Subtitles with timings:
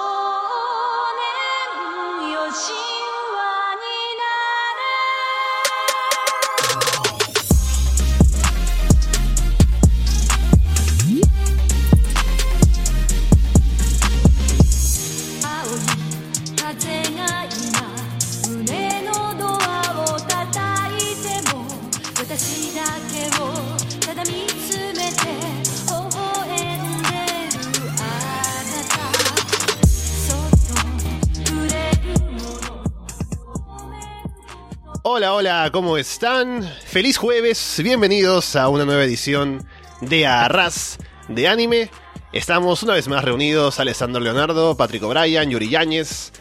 [35.18, 36.70] Hola, hola, ¿cómo están?
[36.86, 39.66] Feliz jueves, bienvenidos a una nueva edición
[40.02, 40.98] de Arras
[41.30, 41.90] de Anime.
[42.34, 46.34] Estamos una vez más reunidos, Alessandro Leonardo, Patrick O'Brien, Yuri Yáñez.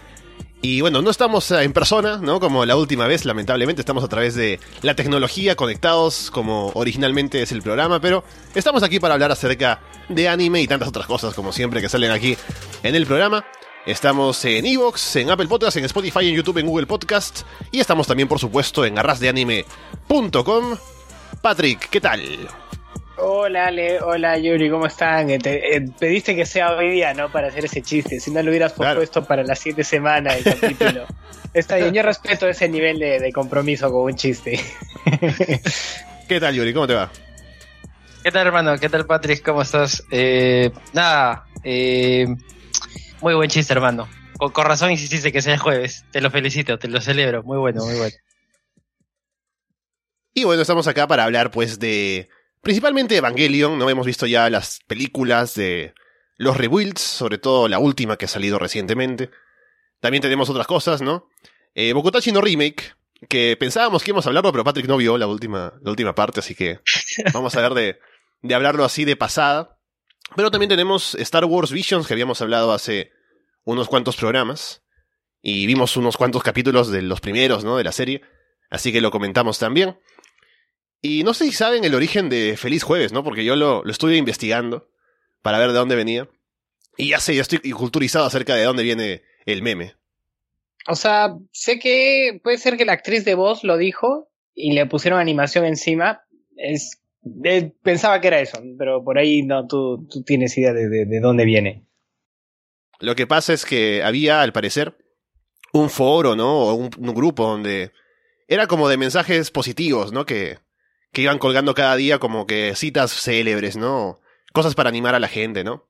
[0.61, 2.41] Y bueno, no estamos eh, en persona, ¿no?
[2.41, 7.53] Como la última vez, lamentablemente, estamos a través de la tecnología conectados, como originalmente es
[7.53, 8.25] el programa, pero
[8.57, 12.11] estamos aquí para hablar acerca de anime y tantas otras cosas, como siempre, que salen
[12.11, 12.37] aquí
[12.83, 13.45] en el programa.
[13.87, 17.43] Estamos en Evox, en Apple Podcast, en Spotify, en YouTube, en Google Podcast.
[17.71, 20.77] Y estamos también, por supuesto, en arrasdeanime.com.
[21.43, 22.23] Patrick, ¿qué tal?
[23.19, 25.29] Hola Ale, hola Yuri, ¿cómo están?
[25.31, 27.31] Eh, te- eh, pediste que sea hoy día, ¿no?
[27.31, 28.95] Para hacer ese chiste, si no lo hubieras Claro.
[28.95, 31.05] propuesto para la siguiente semana el capítulo.
[31.55, 34.59] Está bien, yo respeto ese nivel de, de compromiso con un chiste.
[36.29, 36.73] ¿Qué tal, Yuri?
[36.75, 37.11] ¿Cómo te va?
[38.23, 38.79] ¿Qué tal, hermano?
[38.79, 39.45] ¿Qué tal, Patrick?
[39.45, 40.03] ¿Cómo estás?
[40.11, 42.27] Eh, nada, eh,
[43.25, 44.07] muy buen chiste, hermano.
[44.37, 46.05] Con, razón insististe que sea jueves.
[46.13, 47.43] Te lo felicito, te lo celebro.
[47.43, 48.15] Muy bueno, muy bueno.
[50.35, 52.29] Y bueno, estamos acá para hablar, pues, de.
[52.61, 53.89] Principalmente Evangelion, ¿no?
[53.89, 55.95] Hemos visto ya las películas de
[56.37, 59.31] los rebuilds, sobre todo la última que ha salido recientemente.
[60.01, 61.31] También tenemos otras cosas, ¿no?
[61.75, 62.95] Eh, Bokutachi no Remake,
[63.31, 66.41] que pensábamos que íbamos a hablarlo, pero Patrick no vio la última, la última parte,
[66.41, 66.81] así que
[67.33, 67.99] vamos a ver de,
[68.43, 69.79] de hablarlo así de pasada.
[70.37, 73.14] Pero también tenemos Star Wars Visions, que habíamos hablado hace
[73.65, 74.83] unos cuantos programas.
[75.43, 77.77] Y vimos unos cuantos capítulos de los primeros, ¿no?
[77.77, 78.23] De la serie.
[78.71, 79.99] Así que lo comentamos también.
[81.03, 83.23] Y no sé si saben el origen de Feliz Jueves, ¿no?
[83.23, 84.89] Porque yo lo, lo estuve investigando
[85.43, 86.29] para ver de dónde venía.
[86.97, 89.97] Y ya sé, ya estoy culturizado acerca de dónde viene el meme.
[90.87, 94.87] O sea, sé que puede ser que la actriz de voz lo dijo y le
[94.87, 96.23] pusieron animación encima.
[96.57, 97.03] Es,
[97.45, 101.05] eh, pensaba que era eso, pero por ahí no, tú, tú tienes idea de, de-
[101.07, 101.85] de dónde viene.
[103.01, 104.97] Lo que pasa es que había, al parecer,
[105.73, 106.69] un foro, ¿no?
[106.69, 107.93] O un, grupo donde
[108.49, 110.25] era como de mensajes positivos, ¿no?
[110.25, 110.59] Que,
[111.13, 114.21] que iban colgando cada día como que citas célebres, ¿no?
[114.53, 115.89] Cosas para animar a la gente, ¿no?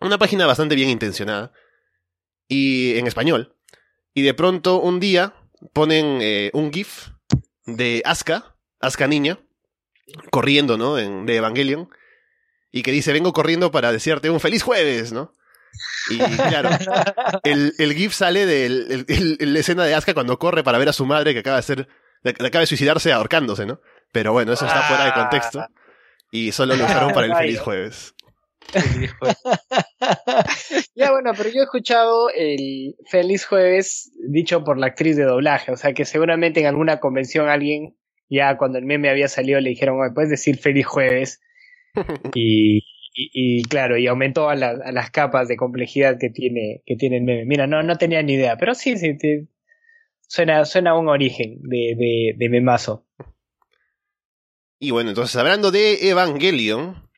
[0.00, 1.52] Una página bastante bien intencionada.
[2.48, 3.54] Y en español.
[4.14, 5.34] Y de pronto un día
[5.72, 7.08] ponen eh, un GIF
[7.66, 9.38] de Asuka, Asuka niña,
[10.30, 10.98] corriendo, ¿no?
[10.98, 11.90] En, de Evangelion.
[12.72, 15.32] Y que dice, vengo corriendo para desearte un feliz jueves, ¿no?
[16.10, 16.70] Y claro,
[17.44, 19.04] el, el GIF sale de
[19.40, 21.88] la escena de Asuka cuando corre para ver a su madre que acaba de ser,
[22.24, 23.80] de- que acaba de suicidarse ahorcándose, ¿no?
[24.12, 25.64] Pero bueno, eso está fuera de contexto.
[26.32, 27.42] Y solo lo usaron para el Vaya.
[27.42, 28.14] feliz jueves.
[30.94, 35.72] Ya bueno, pero yo he escuchado el Feliz Jueves dicho por la actriz de doblaje,
[35.72, 37.96] o sea que seguramente en alguna convención alguien,
[38.28, 41.40] ya cuando el meme había salido, le dijeron, "Oye, puedes decir Feliz Jueves.
[42.34, 42.80] y,
[43.12, 46.96] y, y claro, y aumentó a, la- a las capas de complejidad que tiene, que
[46.96, 47.44] tiene el meme.
[47.44, 49.46] Mira, no, no tenía ni idea, pero sí, sí, te-
[50.28, 53.06] suena, suena a un origen de, de, de memazo.
[54.78, 57.08] Y bueno, entonces hablando de Evangelion,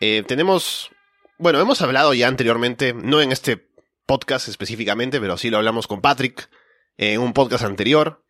[0.00, 0.90] eh, tenemos,
[1.38, 3.68] bueno, hemos hablado ya anteriormente, no en este
[4.06, 6.50] podcast específicamente, pero sí lo hablamos con Patrick
[6.98, 8.22] en un podcast anterior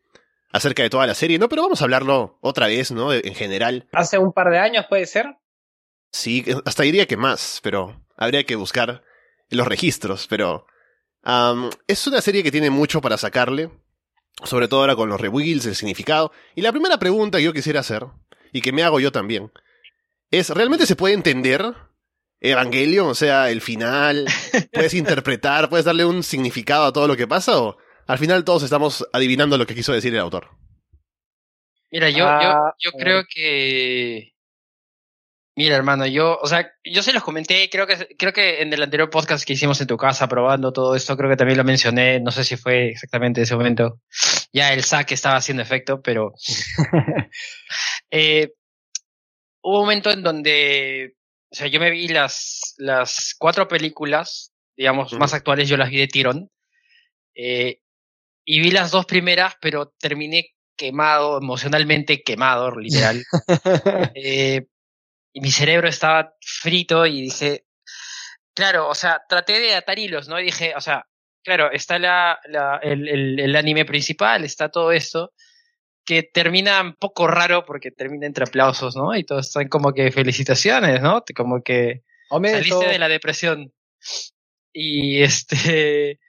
[0.53, 1.49] acerca de toda la serie, ¿no?
[1.49, 3.13] Pero vamos a hablarlo otra vez, ¿no?
[3.13, 3.89] En general.
[3.93, 5.37] Hace un par de años puede ser.
[6.15, 9.03] Sí, hasta diría que más, pero habría que buscar
[9.51, 10.65] los registros, pero
[11.89, 13.69] es una serie que tiene mucho para sacarle,
[14.45, 16.31] sobre todo ahora con los rebuilds, el significado.
[16.55, 18.07] Y la primera pregunta que yo quisiera hacer,
[18.53, 19.51] y que me hago yo también,
[20.31, 21.75] es, ¿realmente se puede entender
[22.39, 23.09] Evangelion?
[23.09, 24.25] O sea, el final,
[24.73, 27.77] puedes interpretar, puedes darle un significado a todo lo que pasa, o
[28.07, 30.49] al final todos estamos adivinando lo que quiso decir el autor.
[31.91, 34.34] Mira, yo, Ah, yo, yo a creo que.
[35.57, 38.83] Mira, hermano, yo, o sea, yo se los comenté, creo que, creo que en el
[38.83, 42.19] anterior podcast que hicimos en tu casa probando todo esto, creo que también lo mencioné,
[42.19, 44.01] no sé si fue exactamente ese momento.
[44.53, 46.35] Ya el saque estaba haciendo efecto, pero
[48.11, 48.53] eh,
[49.63, 51.15] hubo un momento en donde,
[51.53, 55.99] o sea, yo me vi las, las cuatro películas, digamos, más actuales, yo las vi
[55.99, 56.51] de tirón,
[57.37, 57.79] eh,
[58.45, 63.23] y vi las dos primeras, pero terminé quemado, emocionalmente quemado, literal.
[64.17, 64.67] Eh,
[65.35, 67.67] y mi cerebro estaba frito y dije,
[68.55, 70.39] claro, o sea, traté de atar hilos, ¿no?
[70.39, 71.07] Y dije, o sea,
[71.43, 75.33] claro, está la, la el, el, el, anime principal, está todo esto,
[76.07, 79.17] que termina un poco raro porque termina entre aplausos, ¿no?
[79.17, 81.25] Y todos están como que felicitaciones, ¿no?
[81.35, 83.73] Como que saliste de la depresión.
[84.73, 86.21] Y este,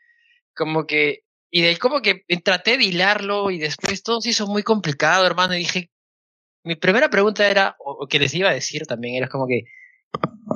[0.55, 4.47] como que, y de ahí como que traté de hilarlo y después todo se hizo
[4.47, 5.91] muy complicado, hermano, y dije,
[6.65, 9.65] mi primera pregunta era, o que les iba a decir también, era como que,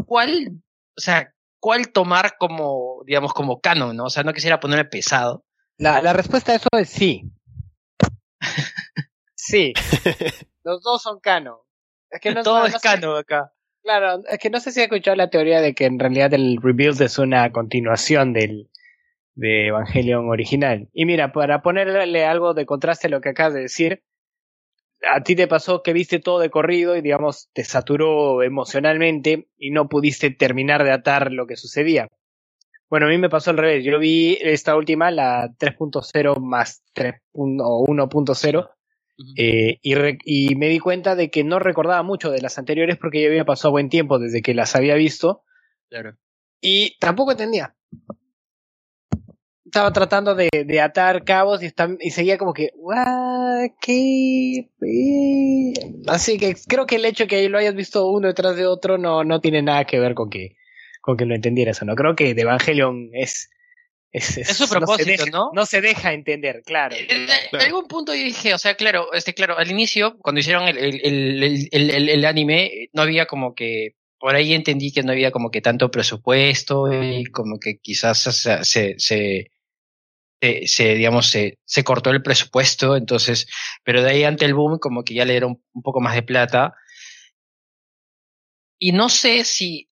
[0.06, 0.62] ¿cuál,
[0.98, 4.06] o sea, cuál tomar como, digamos, como canon, ¿no?
[4.06, 5.46] O sea, no quisiera ponerme pesado.
[5.78, 7.32] La, la respuesta a eso es sí.
[9.36, 9.74] sí.
[10.64, 11.58] Los dos son canon.
[12.10, 13.54] Es que no, Todo es canon acá.
[13.84, 16.58] Claro, es que no sé si has escuchado la teoría de que en realidad el
[16.62, 18.70] Rebuild es una continuación del
[19.36, 20.90] de Evangelion original.
[20.92, 24.04] Y mira, para ponerle algo de contraste a lo que acabas de decir,
[25.08, 29.72] a ti te pasó que viste todo de corrido y digamos te saturó emocionalmente y
[29.72, 32.08] no pudiste terminar de atar lo que sucedía.
[32.90, 33.86] Bueno, a mí me pasó al revés.
[33.86, 38.70] Yo vi esta última, la 3.0 más 3 o 1.0,
[39.38, 43.22] eh, y, y, me di cuenta de que no recordaba mucho de las anteriores porque
[43.22, 45.44] ya había pasado buen tiempo desde que las había visto.
[45.90, 46.18] Claro.
[46.62, 47.76] Y tampoco entendía
[49.70, 52.72] estaba tratando de, de atar cabos y, está, y seguía como que,
[53.82, 54.66] ¿qué?
[56.08, 58.98] Así que creo que el hecho de que lo hayas visto uno detrás de otro
[58.98, 60.56] no, no tiene nada que ver con que,
[61.02, 61.96] con que lo entendieras o no.
[61.96, 63.50] Creo que The Evangelion es...
[64.12, 65.52] Es, es, su propósito, ¿no?
[65.54, 65.68] ¿no?
[65.68, 66.96] se deja entender, claro.
[66.98, 67.30] En,
[67.62, 71.70] algún punto yo dije, o sea, claro, este, claro, al inicio, cuando hicieron el, el,
[71.72, 75.62] el, el anime, no había como que por ahí entendí que no había como que
[75.62, 79.52] tanto presupuesto y como que quizás se, se, se,
[80.42, 83.48] se, digamos, se, se cortó el presupuesto, entonces,
[83.84, 86.24] pero de ahí ante el boom como que ya le dieron un poco más de
[86.24, 86.74] plata.
[88.80, 89.90] Y no sé si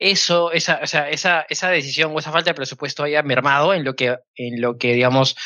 [0.00, 3.84] eso, esa, o sea, esa, esa decisión o esa falta de presupuesto haya mermado en
[3.84, 5.36] lo que, en lo que, digamos,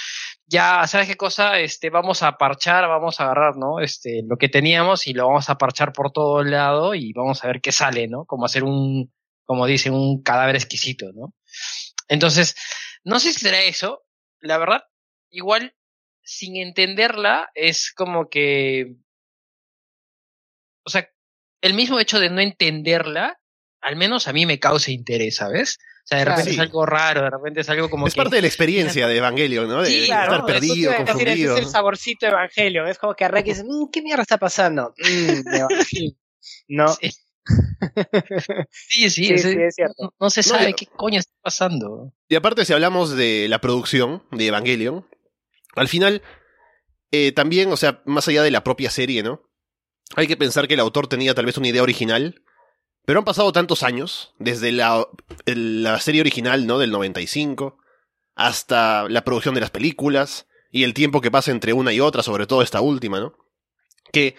[0.47, 1.59] ya, ¿sabes qué cosa?
[1.59, 3.81] Este, vamos a parchar, vamos a agarrar, ¿no?
[3.81, 7.49] Este, lo que teníamos y lo vamos a parchar por todo lado y vamos a
[7.49, 8.27] ver qué sale, ¿no?
[8.27, 9.13] Como hacer un,
[9.45, 11.35] como dicen, un cadáver exquisito, ¿no?
[12.07, 12.55] Entonces,
[13.03, 14.04] no sé si será eso,
[14.45, 14.85] la verdad,
[15.31, 15.75] igual,
[16.23, 18.95] sin entenderla, es como que.
[20.87, 21.09] O sea,
[21.63, 23.41] el mismo hecho de no entenderla,
[23.81, 25.79] al menos a mí me causa interés, ¿sabes?
[26.05, 28.43] O sea, de repente es algo raro, de repente es algo como es parte de
[28.43, 29.81] la experiencia de Evangelio, ¿no?
[29.81, 31.57] De estar perdido, confundido.
[31.57, 32.87] Es el saborcito de Evangelio.
[32.87, 34.95] Es como que arranca y dices, mm, ¿qué mierda está pasando?
[34.99, 35.41] Mm,
[36.69, 36.89] no.
[36.91, 37.11] Sí,
[38.71, 39.15] sí, es,
[39.75, 40.15] cierto.
[40.19, 42.13] No, se sabe qué coño está pasando.
[42.29, 45.07] Y aparte, si hablamos de la producción de Evangelion,
[45.75, 46.23] al final,
[47.11, 49.43] eh, también, o sea, más allá de la propia serie, ¿no?
[50.17, 52.43] Hay que pensar que el autor tenía tal vez una idea original,
[53.05, 55.07] pero han pasado tantos años, desde la,
[55.45, 56.79] la serie original, ¿no?
[56.79, 57.79] Del 95,
[58.35, 62.23] hasta la producción de las películas, y el tiempo que pasa entre una y otra,
[62.23, 63.37] sobre todo esta última, ¿no?
[64.13, 64.35] Que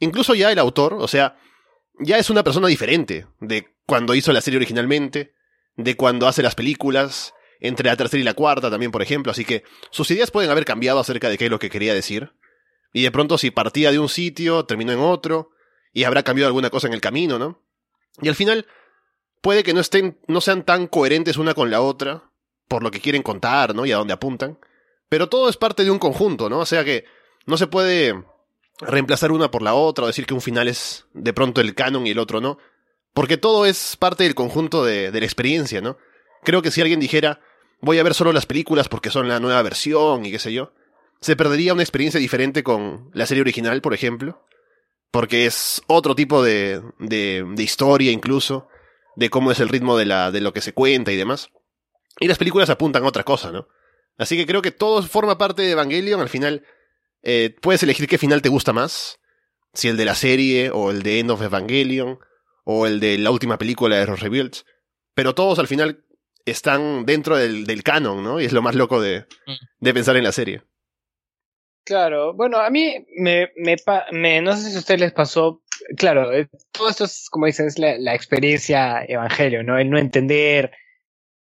[0.00, 1.38] incluso ya el autor, o sea,
[2.00, 5.34] ya es una persona diferente de cuando hizo la serie originalmente,
[5.76, 9.44] de cuando hace las películas, entre la tercera y la cuarta también, por ejemplo, así
[9.44, 12.32] que sus ideas pueden haber cambiado acerca de qué es lo que quería decir.
[12.92, 15.50] Y de pronto si partía de un sitio, terminó en otro,
[15.92, 17.62] y habrá cambiado alguna cosa en el camino, ¿no?
[18.20, 18.66] Y al final,
[19.40, 22.30] puede que no estén, no sean tan coherentes una con la otra,
[22.68, 23.86] por lo que quieren contar, ¿no?
[23.86, 24.58] Y a dónde apuntan.
[25.08, 26.60] Pero todo es parte de un conjunto, ¿no?
[26.60, 27.04] O sea que
[27.46, 28.24] no se puede
[28.80, 32.06] reemplazar una por la otra o decir que un final es de pronto el canon
[32.06, 32.58] y el otro no.
[33.14, 35.96] Porque todo es parte del conjunto de, de la experiencia, ¿no?
[36.44, 37.40] Creo que si alguien dijera,
[37.80, 40.72] voy a ver solo las películas porque son la nueva versión y qué sé yo,
[41.20, 44.44] se perdería una experiencia diferente con la serie original, por ejemplo,
[45.10, 48.68] porque es otro tipo de, de, de historia incluso,
[49.16, 51.50] de cómo es el ritmo de, la, de lo que se cuenta y demás.
[52.20, 53.68] Y las películas apuntan a otra cosa, ¿no?
[54.16, 56.64] Así que creo que todo forma parte de Evangelion, al final
[57.22, 59.18] eh, puedes elegir qué final te gusta más.
[59.74, 62.18] Si el de la serie, o el de End of Evangelion,
[62.64, 64.64] o el de la última película de los Rebuilds.
[65.14, 66.04] Pero todos al final
[66.44, 68.40] están dentro del, del canon, ¿no?
[68.40, 69.54] Y es lo más loco de, mm.
[69.80, 70.62] de pensar en la serie.
[71.84, 73.76] Claro, bueno, a mí me, me,
[74.12, 75.62] me, no sé si a ustedes les pasó,
[75.96, 79.78] claro, eh, todo esto es, como dicen, es la, la experiencia evangelio, ¿no?
[79.78, 80.70] El no entender,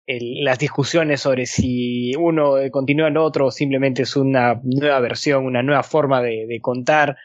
[0.07, 5.63] las discusiones sobre si uno continúa en otro o simplemente es una nueva versión, una
[5.63, 7.17] nueva forma de, contar.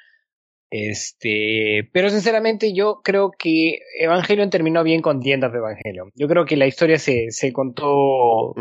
[0.71, 6.11] Este, pero sinceramente yo creo que Evangelion terminó bien con tiendas de Evangelion.
[6.15, 8.53] Yo creo que la historia se, se contó,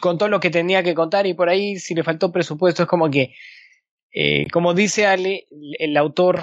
[0.00, 3.10] contó lo que tenía que contar y por ahí si le faltó presupuesto es como
[3.10, 3.32] que
[4.12, 5.46] Eh, como dice Ale,
[5.78, 6.42] el autor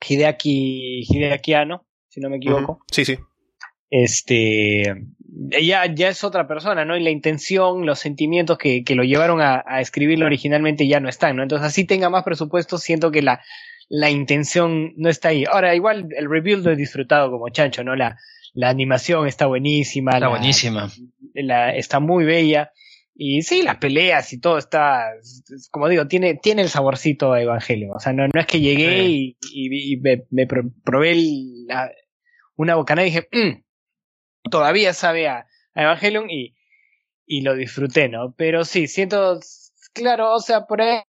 [0.00, 2.80] Hideaki, Hideaki Anno, si no me equivoco.
[2.90, 3.18] Sí, sí.
[3.90, 4.94] este
[5.60, 6.96] ya, ya es otra persona, ¿no?
[6.96, 11.08] Y la intención, los sentimientos que, que lo llevaron a, a escribirlo originalmente ya no
[11.08, 11.42] están, ¿no?
[11.42, 13.40] Entonces, así tenga más presupuesto, siento que la,
[13.88, 15.44] la intención no está ahí.
[15.50, 17.94] Ahora, igual el rebuild lo he disfrutado como chancho, ¿no?
[17.96, 18.18] La,
[18.54, 20.10] la animación está buenísima.
[20.12, 20.90] Está la- buenísima.
[21.34, 22.72] la- está muy bella.
[23.22, 25.04] Y sí, las peleas y todo está,
[25.70, 27.92] como digo, tiene, tiene el saborcito de Evangelio.
[27.94, 31.16] O sea, no, no es que llegué y, y- y me, me pro- probé
[31.66, 31.90] la-
[32.56, 33.62] una bocanada y dije, "Mm,
[34.50, 36.54] todavía sabe a, a Evangelion y,
[37.26, 38.34] y lo disfruté, ¿no?
[38.36, 39.40] Pero sí, siento,
[39.92, 41.02] claro, o sea, por ahí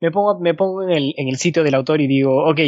[0.00, 2.60] me pongo, me pongo en el, en el sitio del autor y digo, ok,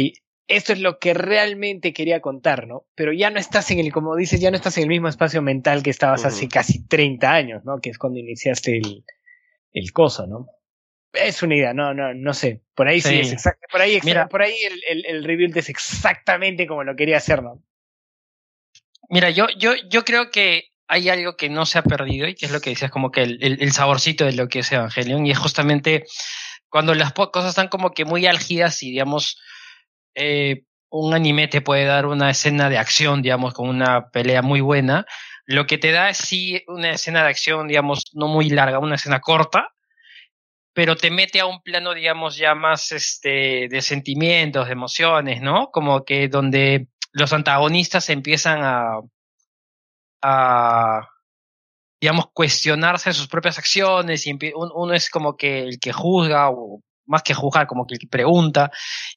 [0.47, 2.85] esto es lo que realmente quería contar, ¿no?
[2.95, 5.41] Pero ya no estás en el, como dices, ya no estás en el mismo espacio
[5.41, 7.79] mental que estabas hace casi 30 años, ¿no?
[7.79, 9.05] Que es cuando iniciaste el,
[9.71, 10.47] el coso, ¿no?
[11.13, 12.61] Es una idea, no, no, no sé.
[12.75, 13.19] Por ahí sí, Sí.
[13.21, 13.67] es exacto.
[13.71, 13.99] Por ahí,
[14.29, 17.63] por ahí el, el, el rebuild es exactamente como lo quería hacer, ¿no?
[19.09, 22.45] Mira, yo, yo, yo creo que hay algo que no se ha perdido y que
[22.45, 25.25] es lo que decías, como que el, el- el saborcito de lo que es Evangelion,
[25.25, 26.05] y es justamente
[26.69, 29.39] cuando las cosas están como que muy álgidas y, digamos,
[30.15, 34.61] eh, un anime te puede dar una escena de acción, digamos, con una pelea muy
[34.61, 35.05] buena,
[35.45, 38.95] lo que te da es sí una escena de acción, digamos, no muy larga, una
[38.95, 39.69] escena corta,
[40.73, 45.69] pero te mete a un plano, digamos, ya más este, de sentimientos, de emociones, ¿no?
[45.71, 48.99] Como que donde los antagonistas empiezan a,
[50.23, 51.07] a
[52.01, 57.23] digamos, cuestionarse sus propias acciones y uno es como que el que juzga o más
[57.23, 58.71] que juzgar, como que el que pregunta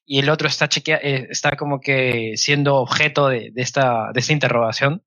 [0.05, 4.21] y el otro está chequea eh, está como que siendo objeto de, de esta, de
[4.21, 5.03] esta interrogación.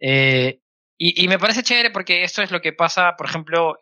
[0.00, 0.60] Eh,
[0.96, 3.76] y, y me parece chévere porque esto es lo que pasa, por ejemplo,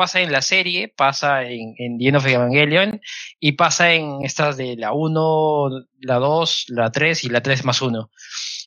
[0.00, 3.00] pasa en la serie, pasa en, en The End of Evangelion
[3.38, 5.68] y pasa en estas de la 1,
[6.00, 8.10] la 2, la 3 y la 3 más 1.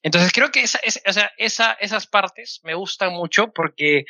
[0.03, 4.05] Entonces creo que esa, es- o sea, esa, esas partes me gustan mucho porque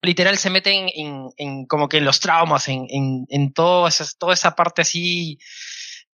[0.00, 4.16] literal se meten en, en como que en los traumas, en, en, en todo esas-
[4.16, 5.38] toda esa parte así,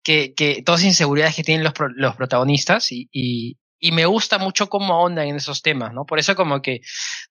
[0.03, 4.39] que, que todas esas inseguridades que tienen los, los protagonistas y, y, y me gusta
[4.39, 6.05] mucho cómo ahondan en esos temas, ¿no?
[6.05, 6.81] Por eso como que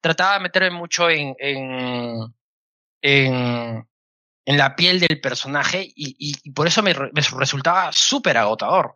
[0.01, 2.15] trataba de meterme mucho en, en,
[3.01, 3.87] en,
[4.45, 8.95] en la piel del personaje y, y, y por eso me, me resultaba súper agotador.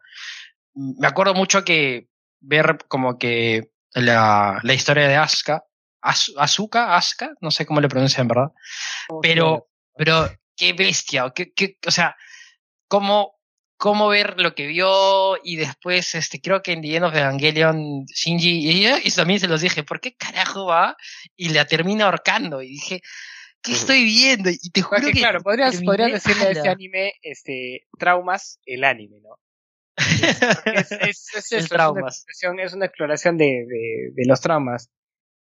[0.74, 2.08] Me acuerdo mucho que
[2.40, 5.64] ver como que la, la historia de Asuka,
[6.02, 8.52] As- Asuka, Asuka, no sé cómo le pronuncian, ¿verdad?
[9.22, 12.16] Pero, pero qué bestia, qué, qué, o sea,
[12.88, 13.36] cómo,
[13.78, 18.06] cómo ver lo que vio y después, este, creo que en The End of Evangelion,
[18.06, 20.96] Shinji, y, y también se los dije, ¿por qué carajo va?
[21.36, 23.02] Y la termina ahorcando, y dije,
[23.62, 24.50] ¿qué estoy viendo?
[24.50, 28.60] Y te juro Porque, que claro, podrías, terminé- podrías decirle a este anime, este, traumas,
[28.66, 29.38] el anime, ¿no?
[29.98, 34.26] Es, es, es, es El eso, es una exploración, es una exploración de, de, de
[34.26, 34.90] los traumas.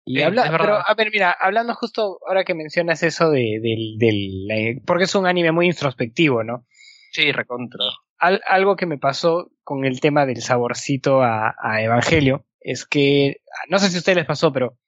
[0.04, 3.96] Y Sí, habla, pero, a ver, mira, hablando justo ahora que mencionas eso de, del,
[3.98, 6.64] del, eh, porque es un anime muy introspectivo, ¿no?
[7.10, 7.80] Sí, recontra.
[8.18, 13.40] Al- algo que me pasó con el tema del saborcito a, a Evangelio es que,
[13.68, 14.78] no sé si a ustedes les pasó, pero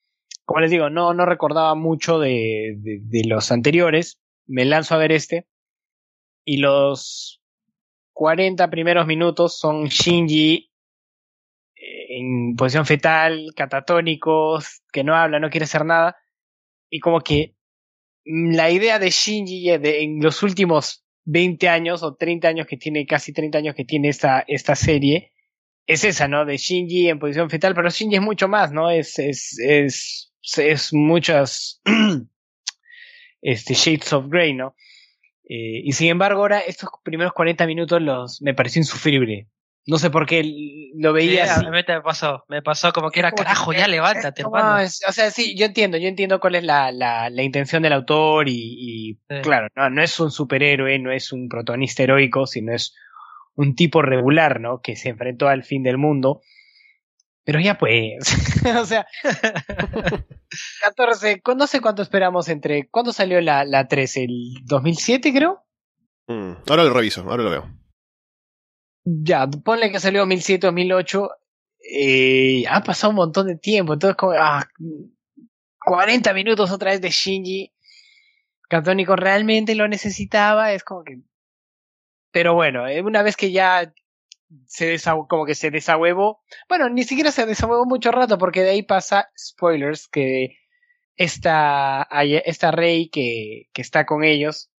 [0.49, 4.19] como les digo, no, no recordaba mucho de, de, los anteriores.
[4.47, 5.47] Me lanzo a ver este.
[6.43, 7.43] Y los
[8.15, 10.73] 40 primeros minutos son Shinji
[11.77, 16.17] eh, en posición fetal, catatónicos, que no habla, no quiere hacer nada.
[16.89, 17.55] Y como que
[18.25, 22.79] mm, la idea de Shinji de- en los últimos 20 años o 30 años que
[22.79, 25.35] tiene, casi 30 años que tiene esta, esta serie,
[25.87, 26.47] es esa, ¿no?
[26.47, 28.91] De Shinji en posición fetal, pero Shinji es mucho más, ¿no?
[28.91, 31.81] Es, es, es, es muchas,
[33.43, 34.75] este, shades of grey, ¿no?
[35.49, 39.49] Eh, y sin embargo, ahora estos primeros 40 minutos los, me pareció insufrible.
[39.87, 41.65] No sé por qué lo veía Sí, así.
[41.65, 44.49] a mí me pasó, me pasó como que era, Como que- carajo, ya levántate, No,
[44.55, 44.79] hermano.
[44.81, 47.95] es- o sea, sí, yo entiendo, yo entiendo cuál es la, la, la intención del
[47.95, 49.41] autor y, y Sí.
[49.43, 52.95] claro, no, no es un superhéroe, no es un protagonista heroico, sino es
[53.55, 54.83] un tipo regular, ¿no?
[54.83, 56.43] Que se enfrentó al fin del mundo.
[57.49, 58.19] Pero ya pues,
[58.79, 59.07] o sea,
[60.83, 64.25] 14, cu- no sé cuánto esperamos entre, ¿cuándo salió la, la 13?
[64.25, 65.65] ¿El 2007 creo?
[66.27, 67.75] Mm, Ahora lo reviso, ahora lo veo.
[69.05, 71.31] Ya, ponle que salió 2007, 2008.
[71.91, 73.95] Eh, ha pasado un montón de tiempo.
[73.95, 74.69] Entonces, como, ah,
[75.87, 77.73] 40 minutos otra vez de Shinji.
[78.69, 80.75] Catónico realmente lo necesitaba.
[80.75, 81.21] Es como que.
[82.31, 83.91] Pero bueno, eh, una vez que ya
[84.67, 86.41] se como que se desahuevó.
[86.69, 90.57] Bueno, ni siquiera se desahuevó mucho rato, porque de ahí pasa, spoilers, que
[91.17, 92.09] esta,
[92.45, 94.71] esta Rey que, que está con ellos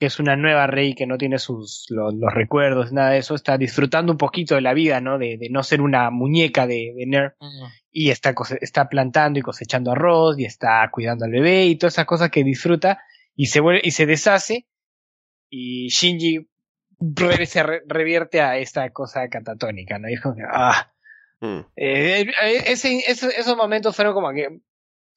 [0.00, 3.34] que es una nueva rey que no tiene sus los, los recuerdos, nada de eso,
[3.34, 5.18] está disfrutando un poquito de la vida, ¿no?
[5.18, 7.32] De, de no ser una muñeca de, de
[7.92, 12.06] y está, está plantando y cosechando arroz y está cuidando al bebé y todas esas
[12.06, 13.02] cosas que disfruta
[13.36, 14.66] y se vuelve y se deshace
[15.50, 16.48] y Shinji
[17.00, 20.08] re- se re- revierte a esta cosa catatónica, ¿no?
[20.08, 20.92] Y es como que, ah,
[21.42, 21.60] Mm.
[21.76, 24.48] eh, eh, ese, ese- esos momentos fueron como que,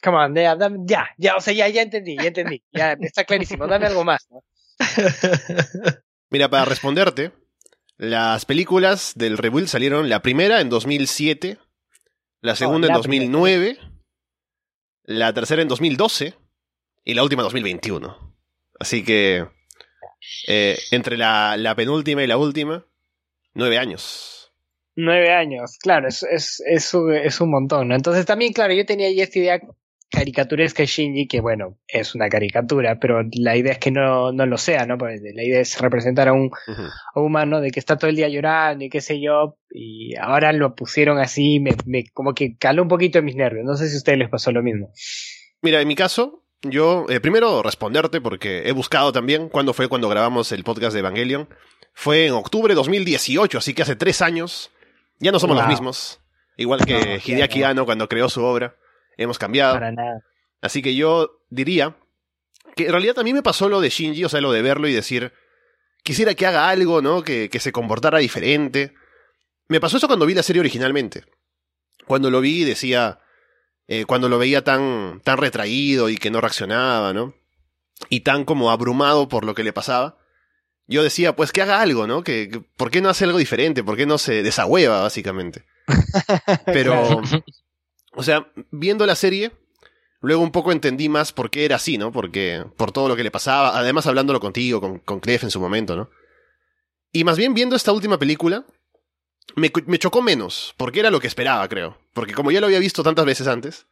[0.01, 3.25] come on, ya, dame- ya, ya, o sea, ya, ya entendí, ya entendí, ya está
[3.25, 4.41] clarísimo, dame algo más, ¿no?
[6.29, 7.31] Mira, para responderte,
[7.97, 11.57] las películas del Rebuild salieron la primera en 2007,
[12.41, 13.77] la segunda en la 2009,
[15.03, 16.33] la tercera en 2012
[17.03, 18.35] y la última en 2021.
[18.79, 19.47] Así que
[20.47, 22.85] eh, entre la, la penúltima y la última,
[23.53, 24.53] nueve años.
[24.95, 27.95] Nueve años, claro, es, es, es, un- es un montón, ¿no?
[27.95, 29.59] Entonces también, claro, yo tenía ahí esta idea
[30.11, 34.45] caricaturesca de Shinji, que bueno, es una caricatura, pero la idea es que no, no
[34.45, 34.95] lo sea, ¿no?
[34.99, 36.51] Porque la idea es representar a un,
[37.15, 40.15] a un humano de que está todo el día llorando y qué sé yo, y
[40.17, 43.75] ahora lo pusieron así, me, me como que caló un poquito en mis nervios, no
[43.75, 44.91] sé si a ustedes les pasó lo mismo.
[45.63, 50.09] Mira, en mi caso, yo eh, primero responderte porque he buscado también cuándo fue cuando
[50.09, 51.49] grabamos el podcast de Evangelion.
[51.93, 54.71] Fue en octubre de 2018, así que hace tres años.
[55.19, 56.19] Ya no somos los mismos.
[56.57, 57.67] Igual que No, Hideaki no.
[57.67, 58.75] Anno cuando creó su obra.
[59.17, 59.75] Hemos cambiado.
[59.75, 60.21] Para nada.
[60.61, 61.97] Así que yo diría
[62.75, 64.87] que en realidad a mí me pasó lo de Shinji, o sea, lo de verlo
[64.87, 65.33] y decir,
[66.03, 67.23] quisiera que haga algo, ¿no?
[67.23, 68.93] Que, que se comportara diferente.
[69.67, 71.23] Me pasó eso cuando vi la serie originalmente.
[72.07, 73.19] Cuando lo vi decía,
[73.87, 77.33] eh, cuando lo veía tan, tan retraído y que no reaccionaba, ¿no?
[78.09, 80.17] Y tan como abrumado por lo que le pasaba.
[80.87, 82.23] Yo decía, pues que haga algo, ¿no?
[82.23, 83.83] Que, que- ¿Por qué no hace algo diferente?
[83.83, 85.65] ¿Por qué no se desahueva, básicamente?
[86.65, 87.21] Pero,
[88.13, 89.51] o sea, viendo la serie,
[90.19, 92.11] luego un poco entendí más por qué era así, ¿no?
[92.11, 95.59] Porque, por todo lo que le pasaba, además hablándolo contigo, con, con Clef en su
[95.61, 96.09] momento, ¿no?
[97.11, 98.65] Y más bien viendo esta última película,
[99.55, 101.97] me, me chocó menos, porque era lo que esperaba, creo.
[102.13, 103.87] Porque como ya lo había visto tantas veces antes,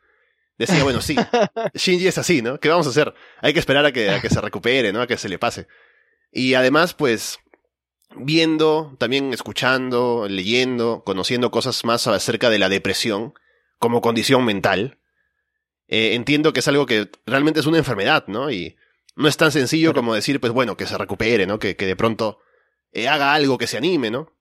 [0.58, 1.16] decía, bueno, sí,
[1.74, 2.60] Shinji es así, ¿no?
[2.60, 3.14] ¿Qué vamos a hacer?
[3.42, 5.02] Hay que esperar a que, a que se recupere, ¿no?
[5.02, 5.68] A que se le pase.
[6.32, 7.40] Y además, pues,
[8.16, 13.34] viendo, también escuchando, leyendo, conociendo cosas más acerca de la depresión
[13.80, 15.00] como condición mental,
[15.88, 18.52] eh, entiendo que es algo que realmente es una enfermedad, ¿no?
[18.52, 18.78] Y
[19.16, 21.60] no es tan sencillo como decir, pues bueno, que se recupere, ¿no?
[21.60, 22.40] Que, que de pronto
[22.92, 24.32] eh, haga algo que se anime, ¿no?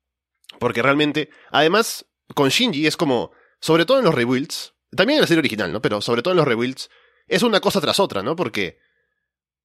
[0.58, 5.26] Porque realmente, además, con Shinji es como, sobre todo en los rebuilds, también en la
[5.26, 5.80] serie original, ¿no?
[5.80, 6.90] Pero sobre todo en los rebuilds,
[7.28, 8.36] es una cosa tras otra, ¿no?
[8.36, 8.78] Porque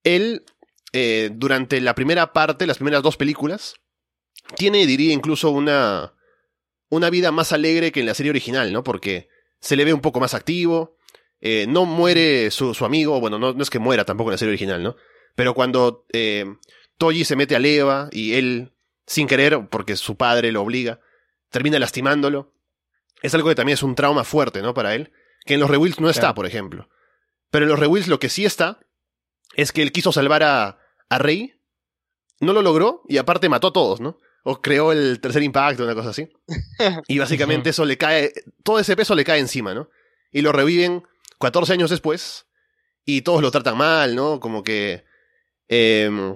[0.03, 0.45] él,
[0.93, 3.75] eh, durante la primera parte, las primeras dos películas,
[4.55, 6.13] tiene, diría, incluso una,
[6.89, 8.83] una vida más alegre que en la serie original, ¿no?
[8.83, 10.97] Porque se le ve un poco más activo,
[11.41, 14.51] eh, no muere su, amigo, bueno, no, no es que muera tampoco en la serie
[14.51, 14.95] original, ¿no?
[15.35, 16.45] Pero cuando eh,
[16.97, 18.73] Toji se mete a Leva y él,
[19.07, 20.99] sin querer, porque su padre lo obliga,
[21.49, 22.53] termina lastimándolo,
[23.21, 24.73] es algo que también es un trauma fuerte, ¿no?
[24.73, 25.11] Para él,
[25.45, 26.35] que en los rebuilds no está, Claro.
[26.35, 26.89] por ejemplo.
[27.51, 28.79] Pero en los rebuilds lo que sí está
[29.55, 31.53] es que él quiso salvar a, a Rey,
[32.39, 34.19] no lo logró y aparte mató a todos, ¿no?
[34.43, 36.29] O creó el tercer impacto, una cosa así.
[37.07, 39.89] Y básicamente eso le cae, todo ese peso le cae encima, ¿no?
[40.31, 41.03] Y lo reviven
[41.39, 42.47] 14 años después
[43.05, 44.39] y todos lo tratan mal, ¿no?
[44.39, 45.05] Como que
[45.69, 46.35] eh,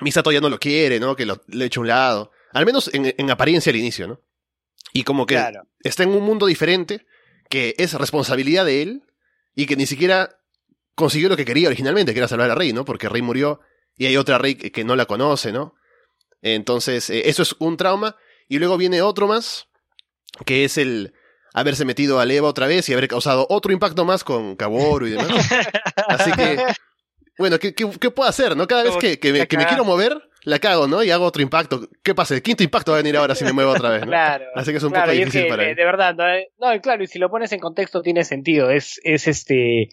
[0.00, 1.14] Misato ya no lo quiere, ¿no?
[1.16, 2.30] Que lo, le echa a un lado.
[2.52, 4.20] Al menos en, en apariencia al inicio, ¿no?
[4.92, 5.62] Y como que Claro.
[5.80, 7.06] está en un mundo diferente
[7.48, 9.02] que es responsabilidad de él
[9.54, 10.38] y que ni siquiera
[10.94, 12.84] consiguió lo que quería originalmente, que era salvar a Rey, ¿no?
[12.84, 13.60] Porque Rey murió
[13.96, 15.74] y hay otra Rey que, que no la conoce, ¿no?
[16.42, 18.16] Entonces, eh, eso es un trauma.
[18.48, 19.68] Y luego viene otro más,
[20.44, 21.14] que es el
[21.54, 25.10] haberse metido a Leva otra vez y haber causado otro impacto más con Kaworu y
[25.10, 25.28] demás.
[26.08, 26.58] Así que,
[27.38, 28.66] bueno, ¿qué, qué, qué puedo hacer, no?
[28.66, 31.02] Cada vez que, que me, que quiero mover, la cago, ¿no?
[31.02, 31.88] Y hago otro impacto.
[32.02, 32.34] ¿Qué pasa?
[32.34, 34.08] El quinto impacto va a venir ahora si me muevo otra vez, ¿no?
[34.08, 34.44] Claro.
[34.54, 35.76] Así que es un claro, poco es difícil que, para él.
[35.76, 38.70] de verdad, no, Eh, no, claro, y si lo pones en contexto tiene sentido.
[38.70, 39.88] Es, es este.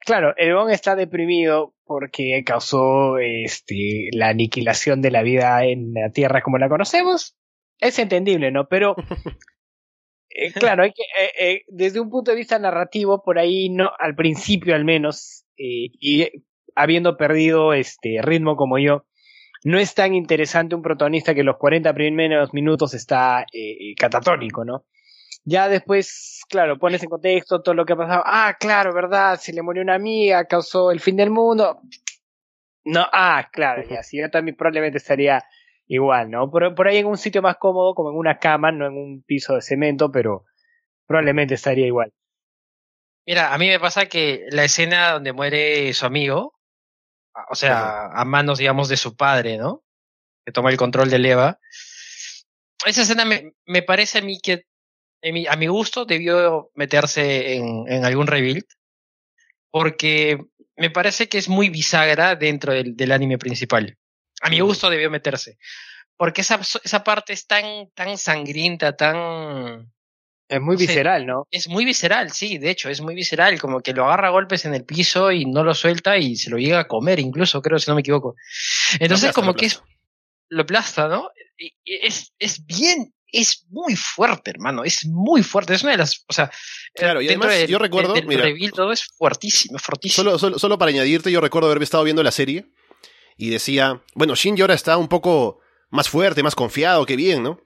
[0.00, 6.10] Claro, el Bon está deprimido porque causó este, la aniquilación de la vida en la
[6.10, 7.36] Tierra como la conocemos.
[7.80, 8.68] Es entendible, ¿no?
[8.68, 8.94] Pero.
[10.30, 13.90] eh, claro, hay que, eh, eh, desde un punto de vista narrativo, por ahí, no,
[13.98, 16.32] al principio al menos, eh, y eh,
[16.78, 19.04] habiendo perdido este ritmo como yo,
[19.64, 24.64] no es tan interesante un protagonista que los 40 primeros minutos está eh, eh, catatónico,
[24.64, 24.84] ¿no?
[25.44, 28.22] Ya después, claro, pones en contexto todo lo que ha pasado.
[28.24, 29.38] Ah, claro, ¿verdad?
[29.40, 31.80] Se le murió una amiga, causó el fin del mundo.
[32.84, 35.44] No, ah, claro, y así yo también probablemente estaría
[35.86, 36.50] igual, ¿no?
[36.50, 39.22] Por, por ahí en un sitio más cómodo, como en una cama, no en un
[39.26, 40.44] piso de cemento, pero
[41.06, 42.12] probablemente estaría igual.
[43.26, 46.57] Mira, a mí me pasa que la escena donde muere su amigo,
[47.48, 49.84] o sea, a manos, digamos, de su padre, ¿no?
[50.44, 51.58] Que toma el control de Eva.
[52.86, 54.66] Esa escena me, me parece a mí que,
[55.48, 58.64] a mi gusto, debió meterse en, en algún rebuild,
[59.70, 60.38] porque
[60.76, 63.98] me parece que es muy bisagra dentro del, del anime principal.
[64.40, 65.58] A mi gusto debió meterse.
[66.16, 69.92] Porque esa, esa parte es tan, tan sangrienta, tan,
[70.48, 71.46] es muy visceral, ¿no?
[71.50, 74.64] Es muy visceral, sí, de hecho, es muy visceral, como que lo agarra a golpes
[74.64, 77.78] en el piso y no lo suelta y se lo llega a comer, incluso, creo,
[77.78, 78.34] si no me equivoco.
[78.98, 79.82] Entonces, como que es,
[80.48, 81.28] lo aplasta, ¿no?
[81.58, 86.24] Y, es, es bien, es muy fuerte, hermano, es muy fuerte, es una de las,
[86.26, 86.50] o sea,
[86.94, 90.24] claro, y además yo recuerdo, mira, todo es fuertísimo, fuertísimo.
[90.24, 92.66] Solo, solo, solo para añadirte, yo recuerdo haber estado viendo la serie
[93.36, 97.60] y decía, bueno, Shinji ahora está un poco más fuerte, más confiado, qué bien, ¿no?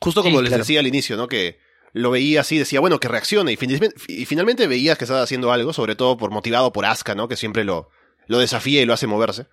[0.00, 1.26] Justo como les decía al inicio, ¿no?
[1.28, 1.58] Que
[1.92, 3.52] lo veía así, decía, bueno, que reaccione.
[3.52, 7.28] Y, finalmente veías que estaba haciendo algo, sobre todo por motivado por Asuka, ¿no?
[7.28, 7.90] Que siempre lo,
[8.26, 9.46] lo desafía y lo hace moverse.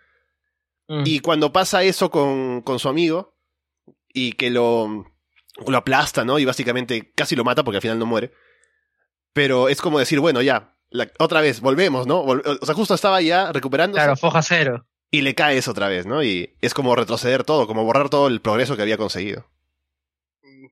[0.87, 1.03] Mm.
[1.05, 3.35] Y cuando pasa eso con, con su amigo,
[4.13, 5.05] y que lo,
[5.67, 6.39] lo aplasta, ¿no?
[6.39, 8.31] Y básicamente casi lo mata porque al final no muere.
[9.33, 10.75] Pero es como decir, bueno, ya,
[11.19, 12.21] otra vez, volvemos, ¿no?
[12.21, 13.95] o sea, justo estaba ya recuperando.
[13.95, 14.87] Claro, foja cero.
[15.11, 16.23] Y le cae eso otra vez, ¿no?
[16.23, 19.47] Y es como retroceder todo, como borrar todo el progreso que había conseguido.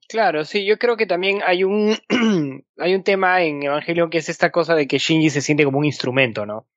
[0.08, 1.98] Claro, sí, yo creo que también hay un,
[2.78, 5.80] hay un tema en Evangelion que es esta cosa de que Shinji se siente como
[5.80, 6.68] un instrumento, ¿no?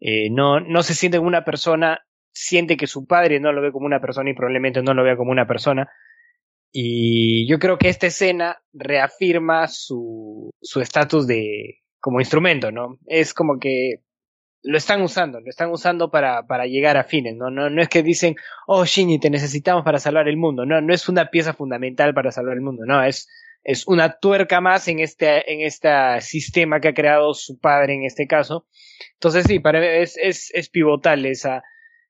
[0.00, 3.72] Eh, no, no se siente como una persona, siente que su padre no lo ve
[3.72, 5.90] como una persona y probablemente no lo vea como una persona.
[6.72, 12.98] Y yo creo que esta escena reafirma su estatus de como instrumento, ¿no?
[13.06, 14.03] Es como que
[14.64, 17.50] lo están usando, lo están usando para, para llegar a fines, ¿no?
[17.50, 17.68] ¿no?
[17.68, 18.34] No es que dicen,
[18.66, 22.32] oh Shinji, te necesitamos para salvar el mundo, no, no es una pieza fundamental para
[22.32, 23.28] salvar el mundo, no, es,
[23.62, 25.90] es una tuerca más en este, en este
[26.22, 28.66] sistema que ha creado su padre en este caso.
[29.14, 31.62] Entonces sí, para es, es, es pivotal esa,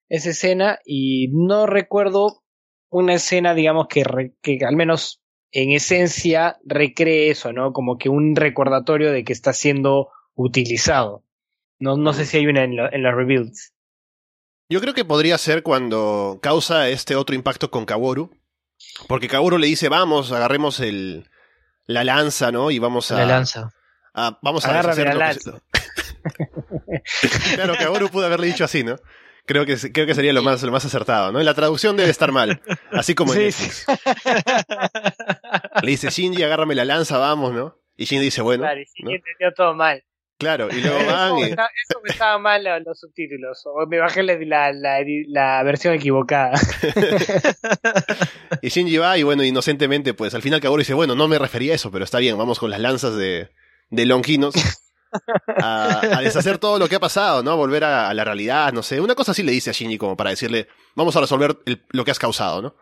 [0.08, 2.42] esa escena y no recuerdo
[2.88, 4.04] una escena, digamos, que,
[4.40, 7.72] que al menos en esencia recree eso, ¿no?
[7.72, 11.24] Como que un recordatorio de que está siendo utilizado.
[11.78, 13.74] No, no sé si hay una en, en los rebuilds.
[14.68, 18.30] Yo creo que podría ser cuando causa este otro impacto con Kaworu.
[19.08, 21.28] Porque Kaworu le dice, vamos, agarremos el,
[21.86, 22.70] la lanza, ¿no?
[22.70, 23.18] Y vamos a...
[23.18, 23.70] La lanza.
[24.42, 25.60] vamos a la lanza.
[27.54, 28.96] claro, Kaworu pudo haberle dicho así, ¿no?
[29.46, 31.38] Creo que, creo que sería lo más, lo más acertado, ¿no?
[31.38, 33.86] En la traducción debe estar mal, así como en Netflix.
[35.82, 37.76] Le dice, Shinji, agárrame la lanza, vamos, ¿no?
[37.94, 38.62] Y Shinji dice, bueno.
[38.62, 40.02] Claro, y Shinji entendió todo mal.
[40.38, 41.38] Claro, y luego van.
[41.38, 43.62] Eso, eso me estaba mal los, subtítulos.
[43.66, 46.52] O me bajé la, la, la, versión equivocada.
[48.62, 51.72] y Shinji va, y bueno, inocentemente, pues al final Kaworu dice: Bueno, no me refería
[51.72, 53.50] a eso, pero está bien, vamos con las lanzas de,
[53.90, 54.54] de Longinos.
[55.62, 57.52] A, a, deshacer todo lo que ha pasado, ¿no?
[57.52, 59.00] A volver a, la realidad, no sé.
[59.00, 60.66] Una cosa así le dice a Shinji como para decirle,
[60.96, 61.56] vamos a resolver
[61.90, 62.76] lo que has causado, ¿no?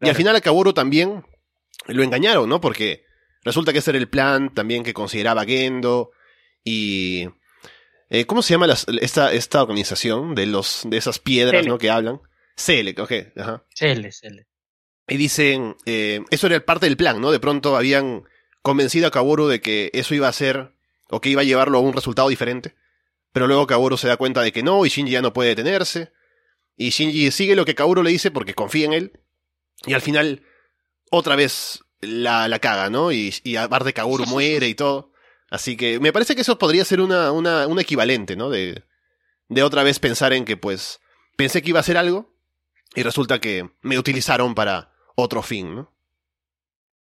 [0.00, 1.24] Y al final a Kaworu también
[1.86, 2.60] lo engañaron, ¿no?
[2.60, 3.04] Porque
[3.42, 6.10] resulta que ese era el plan también que consideraba Gendo
[6.68, 7.28] y...
[8.10, 8.66] Eh, ¿Cómo se llama
[9.02, 11.76] esta, esta organización de, los, de esas piedras ¿no?
[11.76, 12.20] que hablan?
[12.56, 13.12] Cele, ok.
[13.36, 13.64] Ajá.
[13.74, 14.46] Cele, Cele.
[15.06, 17.30] Y dicen, eh, eso era parte del plan, ¿no?
[17.30, 18.24] De pronto habían
[18.62, 20.74] convencido a Kaworu de que eso iba a ser,
[21.10, 22.74] o que iba a llevarlo a un resultado diferente.
[23.32, 26.12] Pero luego Kaworu se da cuenta de que no, y Shinji ya no puede detenerse.
[26.76, 29.12] Y Shinji sigue lo que Kaworu le dice porque confía en él.
[29.86, 30.42] Y al final,
[31.10, 33.12] otra vez la, la caga, ¿no?
[33.12, 35.12] Y, y aparte Kaworu muere y todo.
[35.50, 38.50] Así que me parece que eso podría ser una, una, un equivalente, ¿no?
[38.50, 38.84] De,
[39.48, 41.00] de otra vez pensar en que, pues,
[41.36, 42.34] pensé que iba a hacer algo
[42.94, 45.94] y resulta que me utilizaron para otro fin, ¿no?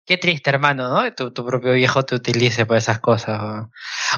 [0.05, 1.13] Qué triste, hermano, ¿no?
[1.13, 3.67] Tu, tu propio viejo te utilice para esas cosas.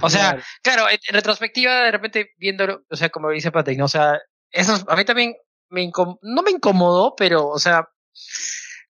[0.02, 3.86] O sea, claro, en, retrospectiva, de repente viéndolo, o sea, como dice Patrick, ¿no?
[3.86, 4.20] O sea,
[4.52, 5.36] eso a mí también
[5.70, 5.90] me
[6.22, 7.90] no me incomodó, pero, o sea,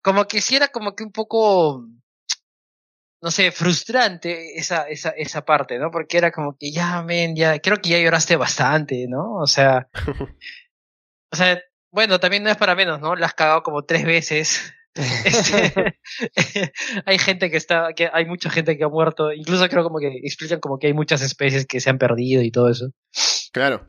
[0.02, 1.86] como que si era como que un poco
[3.21, 5.91] no sé, frustrante esa, esa, esa parte, ¿no?
[5.91, 9.36] Porque era como que ya, men, ya, creo que ya lloraste bastante, ¿no?
[9.36, 9.89] O sea,
[11.32, 13.15] o sea, bueno, también no es para menos, ¿no?
[13.15, 14.73] La has cagado como tres veces.
[15.23, 15.99] Este,
[17.05, 20.08] hay gente que está, que hay mucha gente que ha muerto, incluso creo como que
[20.23, 22.89] explican como que hay muchas especies que se han perdido y todo eso.
[23.53, 23.86] Claro.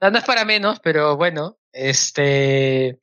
[0.00, 2.98] No es para menos, pero bueno, este,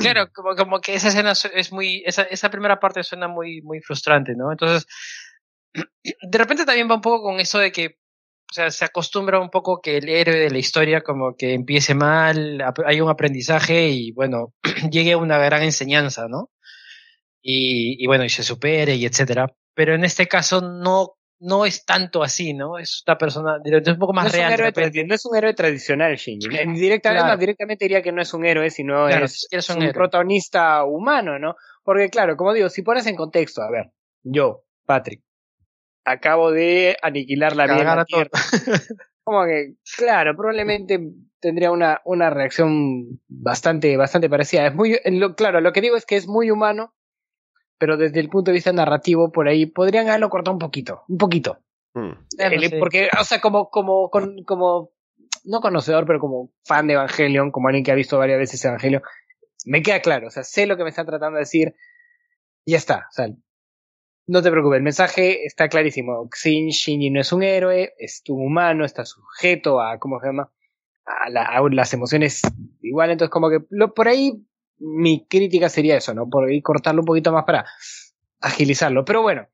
[0.00, 4.34] claro, como, que esa escena es muy, esa, esa primera parte suena muy, muy frustrante,
[4.36, 4.50] ¿no?
[4.50, 4.86] Entonces,
[5.74, 7.98] de repente también va un poco con eso de que,
[8.50, 11.94] o sea, se acostumbra un poco que el héroe de la historia como que empiece
[11.94, 14.54] mal, hay un aprendizaje y bueno,
[14.90, 16.50] llegue a una gran enseñanza, ¿no?
[17.42, 19.54] Y, y bueno, y se supere y etcétera.
[19.74, 22.78] Pero en este caso no, no es tanto así, ¿no?
[22.78, 24.48] Es una persona, es un poco más no, es real.
[24.52, 26.48] un héroe, no es un héroe tradicional, Shinji.
[26.74, 27.36] Directamente, Claro.
[27.36, 31.54] directamente diría que no es un héroe, sino Claro, es, es un protagonista humano, ¿no?
[31.84, 33.90] Porque, claro, como digo, si pones en contexto, a ver,
[34.22, 35.22] yo, Patrick,
[36.04, 38.04] acabo de aniquilar la vida.
[39.24, 40.98] Como que, claro, probablemente
[41.40, 44.66] tendría una, una reacción bastante, bastante parecida.
[44.66, 46.94] Es muy, lo, claro, lo que digo es que es muy humano,
[47.78, 51.18] pero desde el punto de vista narrativo, por ahí podrían haberlo cortado un poquito, un
[51.18, 51.58] poquito.
[51.94, 52.10] Mm.
[52.38, 52.76] El- sí.
[52.78, 54.92] Porque, o sea, como, como, con- como,
[55.44, 59.02] no conocedor, pero como fan de Evangelion, como alguien que ha visto varias veces Evangelion,
[59.64, 61.74] me queda claro, o sea, sé lo que me están tratando de decir,
[62.64, 63.28] y ya está, o sea,
[64.26, 66.28] no te preocupes, el mensaje está clarísimo.
[66.34, 70.52] Xin, Shinji no es un héroe, es un humano, está sujeto a, ¿cómo se llama?
[71.06, 72.42] A, la- a las emociones
[72.82, 74.44] igual, entonces como que lo, por ahí
[74.78, 76.28] mi crítica sería eso, ¿no?
[76.28, 77.64] Por ahí cortarlo un poquito más para
[78.40, 79.48] agilizarlo, pero bueno.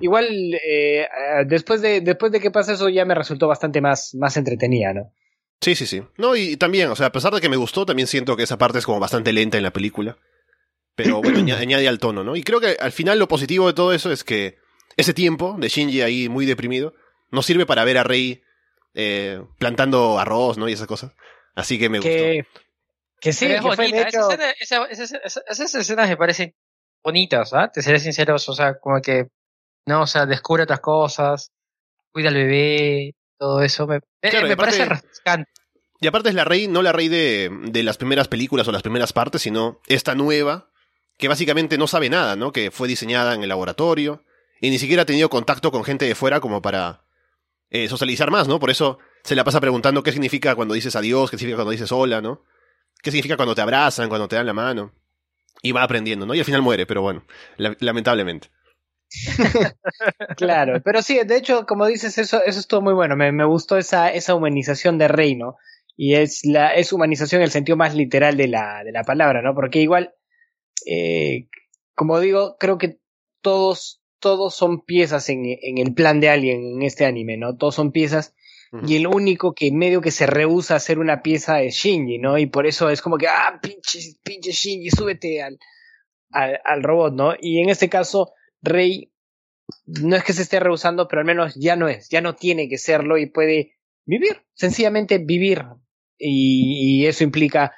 [0.00, 1.06] Igual, eh, eh,
[1.46, 5.12] después, de, después de que pasa eso, ya me resultó bastante más, más entretenida, ¿no?
[5.60, 6.02] Sí, sí, sí.
[6.16, 8.58] No, y también, o sea, a pesar de que me gustó, también siento que esa
[8.58, 10.18] parte es como bastante lenta en la película.
[10.96, 12.34] Pero bueno, aña- añade al tono, ¿no?
[12.34, 14.56] Y creo que al final lo positivo de todo eso es que
[14.96, 16.94] ese tiempo de Shinji ahí muy deprimido
[17.30, 18.42] nos sirve para ver a Rei
[18.94, 20.68] eh, plantando arroz, ¿no?
[20.68, 21.12] Y esas cosas.
[21.54, 22.10] Así que me gustó.
[23.20, 24.08] Que, sí, es que fue, de bonita.
[24.08, 26.54] hecho, Esa escena- esa- esa- esa- esas escenas me parecen
[27.04, 27.70] bonitas, ¿ah?
[27.72, 29.26] Te seré sincero, o sea, como que,
[29.86, 31.52] no, o sea, descubre otras cosas,
[32.12, 33.86] cuida al bebé, todo eso.
[33.86, 35.50] Me, me- Claro, y me aparte- parece refrescante.
[36.02, 38.82] Y aparte es la Rey, no la Rey de, de las primeras películas o las
[38.82, 40.70] primeras partes, sino esta nueva,
[41.18, 42.52] que básicamente no sabe nada, ¿no?
[42.52, 44.24] Que fue diseñada en el laboratorio
[44.62, 47.04] y ni siquiera ha tenido contacto con gente de fuera como para
[47.68, 48.58] eh, socializar más, ¿no?
[48.58, 51.92] Por eso se la pasa preguntando qué significa cuando dices adiós, qué significa cuando dices
[51.92, 52.42] hola, ¿no?
[53.02, 54.92] ¿Qué significa cuando te abrazan, cuando te dan la mano?
[55.62, 56.34] Y va aprendiendo, ¿no?
[56.34, 57.24] Y al final muere, pero bueno,
[57.58, 58.48] la- lamentablemente.
[60.36, 60.80] claro.
[60.84, 63.16] Pero sí, de hecho, como dices, eso, eso estuvo muy bueno.
[63.16, 65.56] Me, gustó esa, esa humanización de Reino.
[65.96, 69.42] Y es la, es humanización en el sentido más literal de la, de la palabra,
[69.42, 69.54] ¿no?
[69.54, 70.14] Porque igual,
[70.86, 71.48] eh,
[71.94, 72.98] como digo, creo que
[73.42, 77.56] todos, todos son piezas en, en el plan de alguien en este anime, ¿no?
[77.56, 78.34] Todos son piezas.
[78.86, 82.38] Y el único que medio que se rehúsa a hacer una pieza es Shinji, ¿no?
[82.38, 85.58] Y por eso es como que, ah, pinche, pinche Shinji, súbete al,
[86.30, 87.34] al, al robot, ¿no?
[87.40, 89.10] Y en este caso, Rey
[89.86, 92.68] no es que se esté rehusando, pero al menos ya no es, ya no tiene
[92.68, 93.72] que serlo y puede
[94.06, 95.64] vivir, sencillamente vivir.
[96.16, 97.72] Y, y eso implica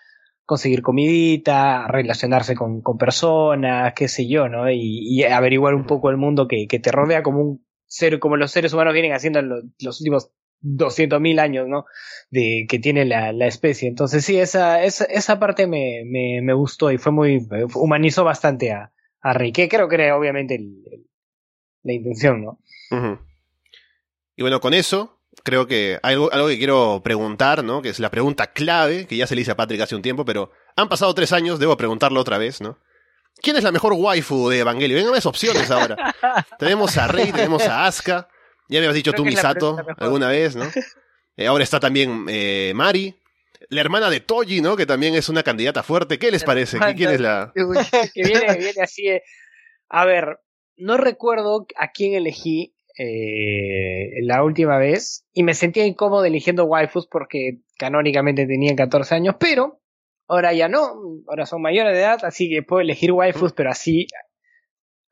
[0.44, 4.70] conseguir comidita, relacionarse con, con personas, qué sé yo, ¿no?
[4.70, 8.37] Y, y averiguar un poco el mundo que, que te rodea como un ser, como
[8.37, 10.31] los seres humanos vienen haciendo en los, los últimos
[10.62, 11.85] 200.000 años, ¿no?
[12.31, 13.88] De que tiene la, la especie.
[13.88, 18.72] Entonces sí, esa, esa, esa parte me, me, me gustó y fue muy, humanizó bastante
[18.72, 21.07] a, a Rey, que creo que era obviamente el- el-
[21.85, 22.61] la intención, ¿no?
[24.37, 27.83] Y bueno, con eso, creo que hay algo, algo que quiero preguntar, ¿no?
[27.83, 30.25] Que es la pregunta clave, que ya se le hice a Patrick hace un tiempo,
[30.25, 32.79] pero han pasado tres años, debo preguntarlo otra vez, ¿no?
[33.42, 34.96] ¿Quién es la mejor waifu de Evangelio?
[34.96, 36.14] Vengan más opciones ahora.
[36.59, 38.29] tenemos a Rey, tenemos a Asuka.
[38.72, 40.64] Ya me has dicho Creo tú, Misato, alguna vez, ¿no?
[41.37, 43.14] Eh, ahora está también eh, Mari.
[43.70, 44.76] La hermana de Toji, ¿no?
[44.76, 46.18] Que también es una candidata fuerte.
[46.18, 46.78] ¿Qué les parece?
[46.78, 47.52] ¿Qui- ¿Quién es la...?
[48.14, 49.04] que viene, viene así.
[49.04, 49.22] de-
[49.88, 50.40] A ver,
[50.76, 57.06] no recuerdo a quién elegí eh, la última vez y me sentía incómodo eligiendo waifus
[57.06, 59.80] porque canónicamente tenían 14 años, pero
[60.28, 60.94] ahora ya no,
[61.28, 64.06] ahora son mayores de edad, así que puedo elegir waifus, pero así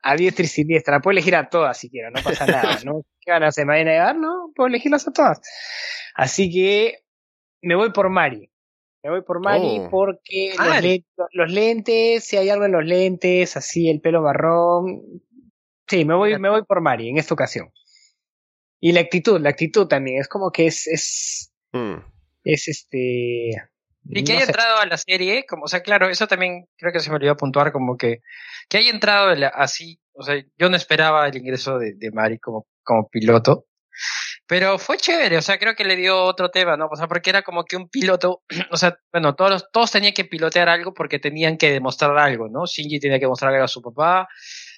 [0.03, 3.03] a diestra y siniestra, puedo elegir a todas si quiero, no pasa nada, ¿no?
[3.19, 4.15] ¿Qué ganas se me vayan a llevar?
[4.17, 5.41] No, puedo elegirlas a todas.
[6.15, 6.99] Así que
[7.61, 8.49] me voy por Mari.
[9.03, 9.89] Me voy por Mari Oh.
[9.89, 10.87] porque los, Mari.
[11.17, 15.01] le- los lentes, si hay algo en los lentes, así el pelo marrón.
[15.87, 17.71] Sí, me voy, me voy por Mari en esta ocasión.
[18.79, 21.99] Y la actitud, la actitud también, es como que es, es, Mm.
[22.43, 23.53] es este.
[24.09, 24.51] Y que no haya sé.
[24.51, 27.37] entrado a la serie, como, o sea, claro, eso también creo que se me olvidó
[27.37, 28.19] puntuar, como que,
[28.67, 32.39] que haya entrado la- así, o sea, yo no esperaba el ingreso de, de Mari
[32.39, 33.65] como, como piloto,
[34.47, 36.87] pero fue chévere, o sea, creo que le dio otro tema, ¿no?
[36.91, 40.25] O sea, porque era como que un piloto, o sea, bueno, todos, todos tenían que
[40.25, 42.65] pilotear algo porque tenían que demostrar algo, ¿no?
[42.65, 44.27] Shinji tenía que mostrar algo a su papá,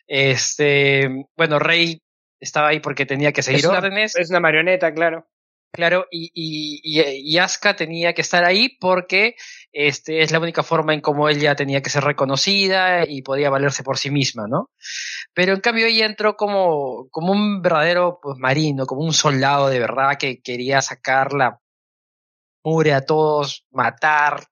[0.07, 2.01] este, bueno, Rey
[2.39, 4.15] estaba ahí porque tenía que seguir Es una- órdenes.
[4.15, 5.27] Es una marioneta, claro.
[5.75, 7.01] Claro, y, y, y,
[7.33, 9.35] y Asuka tenía que estar ahí porque
[9.71, 13.81] este, es la única forma en cómo ella tenía que ser reconocida y podía valerse
[13.81, 14.69] por sí misma, ¿no?
[15.33, 19.79] Pero en cambio ella entró como, como un verdadero pues, marino, como un soldado de
[19.79, 21.59] verdad que quería sacar la
[22.63, 24.43] mure a todos, matar.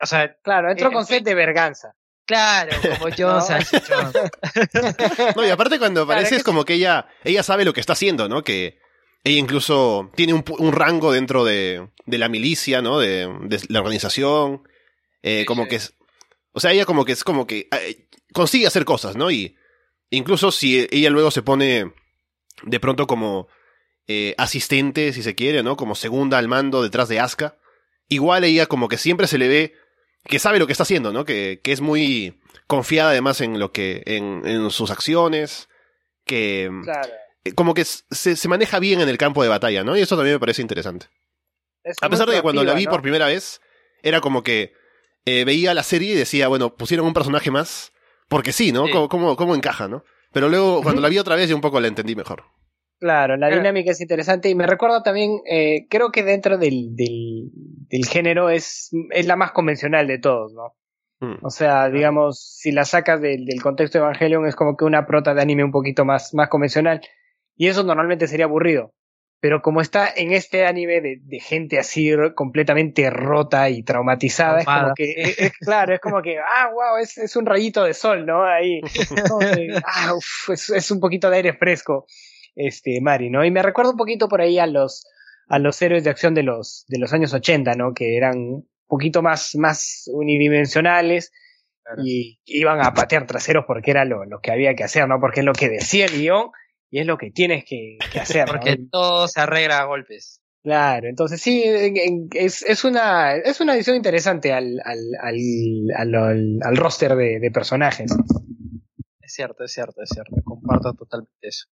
[0.00, 1.94] O sea, Claro, entró Eh, con sed de verganza.
[2.26, 3.44] Claro, como John
[3.90, 4.12] No.
[5.36, 7.80] No, y aparte cuando Claro, aparece es es como que ella, ella sabe lo que
[7.80, 8.42] está haciendo, ¿no?
[8.42, 8.81] Que
[9.24, 12.98] ella incluso tiene un, un rango dentro de, de la milicia, ¿no?
[12.98, 14.62] De, de la organización.
[15.22, 15.68] Eh, Sí, como sí.
[15.70, 15.94] que es.
[16.52, 19.30] O sea, ella como que es como que eh, consigue hacer cosas, ¿no?
[19.30, 19.56] Y
[20.10, 21.92] incluso si ella luego se pone
[22.64, 23.48] de pronto como
[24.08, 25.76] eh, asistente, si se quiere, ¿no?
[25.76, 27.56] Como segunda al mando detrás de Asuka.
[28.08, 29.74] Igual ella como que siempre se le ve
[30.24, 31.24] que sabe lo que está haciendo, ¿no?
[31.24, 35.68] Que, que es muy confiada además en lo que, en, en sus acciones,
[36.24, 37.12] que Claro.
[37.44, 39.96] Eh, como que se, se maneja bien en el campo de batalla, ¿no?
[39.96, 41.06] Y eso también me parece interesante.
[41.84, 43.60] Es A pesar de que cuando la vi por primera vez,
[44.02, 44.72] era como que
[45.24, 47.92] eh, veía la serie y decía, bueno, pusieron un personaje más,
[48.28, 48.86] porque sí, ¿no?
[48.86, 48.92] Sí.
[48.92, 50.04] ¿Cómo, cómo, cómo encaja, no?
[50.32, 52.44] Pero luego, cuando la vi otra vez, ya un poco la entendí mejor.
[52.98, 57.50] Claro, la dinámica es interesante y me recuerda también, eh, creo que dentro del, del,
[57.52, 60.76] del género es, es la más convencional de todos, ¿no?
[61.18, 61.44] Mm.
[61.44, 65.04] O sea, digamos, si la sacas del, del contexto de Evangelion es como que una
[65.04, 67.00] prota de anime un poquito más, más convencional
[67.56, 68.94] y eso normalmente sería aburrido.
[69.40, 74.64] Pero como está en este anime de, de gente así completamente rota y traumatizada, es
[74.66, 77.92] como que, es- es- claro, es como que, ah, wow, es, es un rayito de
[77.92, 78.44] sol, ¿no?
[78.44, 79.00] Ahí, que,
[79.84, 82.06] ah, uf, es, es un poquito de aire fresco,
[82.54, 83.44] este, Mari, ¿no?
[83.44, 85.04] Y me recuerda un poquito por ahí a los,
[85.48, 87.94] a los héroes de acción de los, de los años 80, ¿no?
[87.94, 91.32] Que eran un poquito más, más unidimensionales
[91.84, 92.02] Claro.
[92.06, 95.18] y iban a patear traseros porque era lo, lo que había que hacer, ¿no?
[95.18, 96.50] Porque es lo que decía el guion
[96.92, 98.52] y es lo que tienes que, que hacer, ¿no?
[98.52, 100.40] Porque todo se arregla a golpes.
[100.62, 105.36] Claro, entonces sí, en- en- es, es una es una adición interesante al, al, al,
[105.96, 108.12] al, al- al roster de, de personajes.
[109.20, 110.36] Es cierto, es cierto, es cierto.
[110.44, 111.66] Comparto totalmente eso.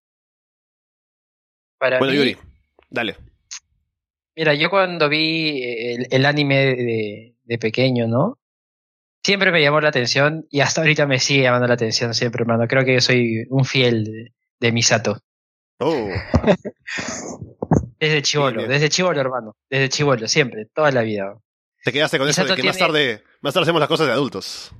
[1.78, 2.36] Para Bueno, mí, Yuri,
[2.90, 3.16] dale.
[4.36, 8.38] mira, yo cuando vi el, el anime de, de pequeño, ¿no?
[9.22, 12.66] Siempre me llamó la atención y hasta ahorita me sigue llamando la atención siempre, hermano.
[12.66, 15.18] Creo que soy un fiel de, Misato.
[15.78, 16.08] Oh,
[17.98, 19.56] Desde chivolo, desde chivolo, hermano.
[19.68, 21.34] Desde chivolo, siempre, toda la vida.
[21.84, 24.12] te quedaste con eso de Misato que más tarde, más tarde hacemos las cosas de
[24.14, 24.72] adultos.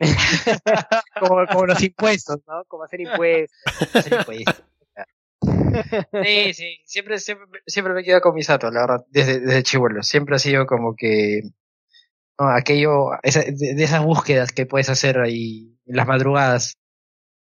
[1.18, 2.62] Como, como los impuestos, ¿no?
[2.68, 3.58] Como hacer impuestos.
[4.04, 4.44] Sí, pues.
[6.24, 10.02] Sí, sí, siempre, siempre, siempre me quedo con Misato, la verdad, desde, desde chivolo.
[10.04, 11.42] Siempre ha sido como que
[12.38, 16.76] no, aquello, esa- de, de esas búsquedas que puedes hacer ahí en las madrugadas.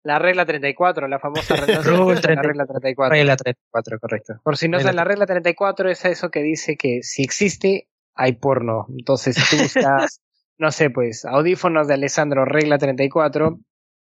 [0.04, 2.48] La regla 34, la famosa regla, Rule la 34.
[2.48, 3.16] regla 34.
[3.16, 4.34] Regla 34, correcto.
[4.44, 7.90] Por si no Regla saben, la regla 34 es eso que dice que si existe,
[8.16, 8.88] hay porno.
[8.90, 10.22] Entonces, si tú buscas,
[10.58, 13.60] no sé, pues, audífonos de Alessandro, regla 34,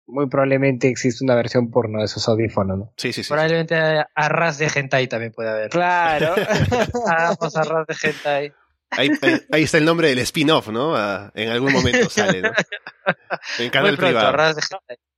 [0.08, 2.93] muy probablemente existe una versión porno de esos audífonos, ¿no?
[2.97, 3.29] Sí, sí, sí.
[3.29, 3.75] Probablemente
[4.15, 5.69] arras de hentai también puede haber.
[5.69, 6.36] Claro.
[7.08, 8.53] Hagamos arras de hentai.
[8.97, 10.95] Ahí, está el nombre del spin-off, ¿no?
[10.95, 12.51] Ah, en algún momento sale, ¿no?
[13.60, 14.36] En canal privado.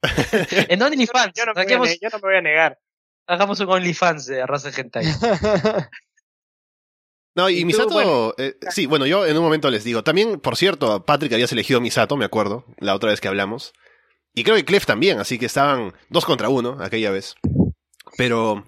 [0.52, 2.80] en OnlyFans, yo, no me saquemos- yo no me voy a negar.
[3.28, 5.06] hagamos un OnlyFans de arras de hentai.
[7.38, 8.34] No, Y Misato, bueno.
[8.38, 10.06] eh, sí, bueno, yo en un momento les digo.
[10.06, 13.74] También, por cierto, Patrick habías elegido Misato, me acuerdo, la otra vez que hablamos.
[14.34, 17.36] Y creo que Clef también, así que estaban dos contra uno aquella vez.
[18.18, 18.66] Pero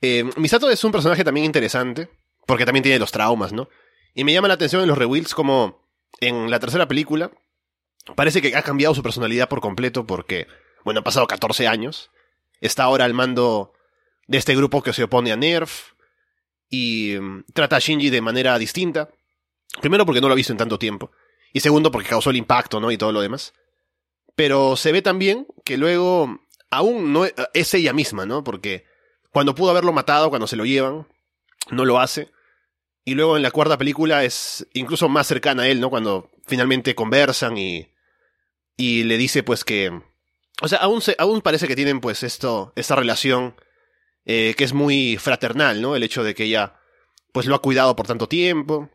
[0.00, 2.08] eh, Misato es un personaje también interesante,
[2.46, 3.68] porque también tiene los traumas, ¿no?
[4.16, 5.86] Y me llama la atención en los rewilds como
[6.20, 7.30] en la tercera película
[8.14, 10.46] parece que ha cambiado su personalidad por completo porque,
[10.84, 12.10] bueno, han pasado 14 años.
[12.60, 13.74] Está ahora al mando
[14.26, 15.92] de este grupo que se opone a Nerf
[16.70, 19.10] y mm, trata a Shinji de manera distinta.
[19.82, 21.10] Primero porque no lo ha visto en tanto tiempo.
[21.52, 22.90] Y segundo porque causó el impacto, ¿no?
[22.90, 23.52] Y todo lo demás.
[24.34, 28.42] Pero se ve también que luego aún no e- es ella misma, ¿no?
[28.44, 28.86] Porque
[29.30, 31.06] cuando pudo haberlo matado, cuando se lo llevan,
[31.70, 32.30] no lo hace.
[33.08, 35.90] Y luego en la cuarta película es incluso más cercana a él, ¿no?
[35.90, 37.88] Cuando finalmente conversan y,
[38.76, 40.02] y le dice pues que...
[40.60, 43.54] O sea, aún, se, aún parece que tienen pues esto, esta relación
[44.24, 45.94] eh, que es muy fraternal, ¿no?
[45.94, 46.80] El hecho de que ella
[47.30, 48.90] pues lo ha cuidado por tanto tiempo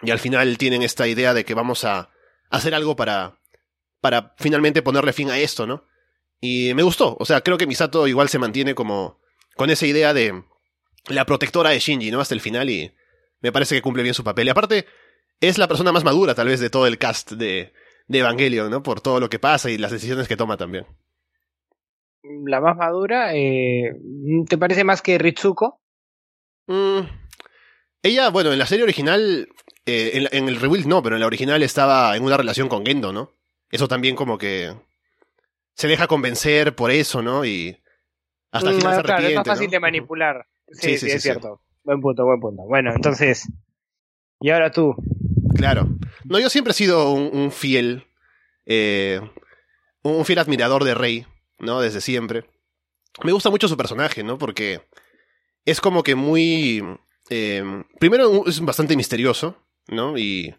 [0.00, 2.08] y al final tienen esta idea de que vamos a
[2.48, 3.38] hacer algo para,
[4.00, 5.86] para finalmente ponerle fin a esto, ¿no?
[6.40, 9.20] Y me gustó, o sea, creo que Misato igual se mantiene como
[9.56, 10.42] con esa idea de
[11.08, 12.20] la protectora de Shinji, ¿no?
[12.20, 12.94] Hasta el final y
[13.42, 14.46] me parece que cumple bien su papel.
[14.46, 14.86] Y aparte,
[15.40, 17.72] es la persona más madura tal vez de todo el cast de,
[18.08, 18.82] de Evangelion, ¿no?
[18.82, 20.86] Por todo lo que pasa y las decisiones que toma también.
[22.46, 23.92] La más madura, eh,
[24.48, 25.80] ¿te parece más que Ritsuko?
[26.66, 27.00] Mm,
[28.02, 29.48] ella, bueno, en la serie original,
[29.86, 32.84] eh, en, en el rebuild no, pero en la original estaba en una relación con
[32.86, 33.32] Gendo, ¿no?
[33.70, 34.74] Eso también como que
[35.74, 37.44] se deja convencer por eso, ¿no?
[37.44, 37.82] Y
[38.52, 39.70] hasta el Mm, final se claro, es más fácil ¿no?
[39.72, 40.46] de manipular.
[40.68, 41.28] Sí, Sí, sí, sí, sí, es sí.
[41.28, 41.61] cierto.
[41.84, 42.62] Buen punto, buen punto.
[42.62, 43.48] Bueno, entonces,
[44.40, 44.94] y ahora tú.
[45.54, 45.88] Claro.
[46.24, 48.06] No, yo siempre he sido un, fiel.
[48.66, 49.20] eh,
[50.02, 51.26] un fiel admirador de Rey,
[51.58, 51.80] ¿no?
[51.80, 52.44] Desde siempre.
[53.24, 54.38] Me gusta mucho su personaje, ¿no?
[54.38, 54.82] Porque
[55.64, 56.82] es como que muy...
[57.30, 59.56] eh, primero es bastante misterioso,
[59.88, 60.16] ¿no?
[60.16, 60.54] Y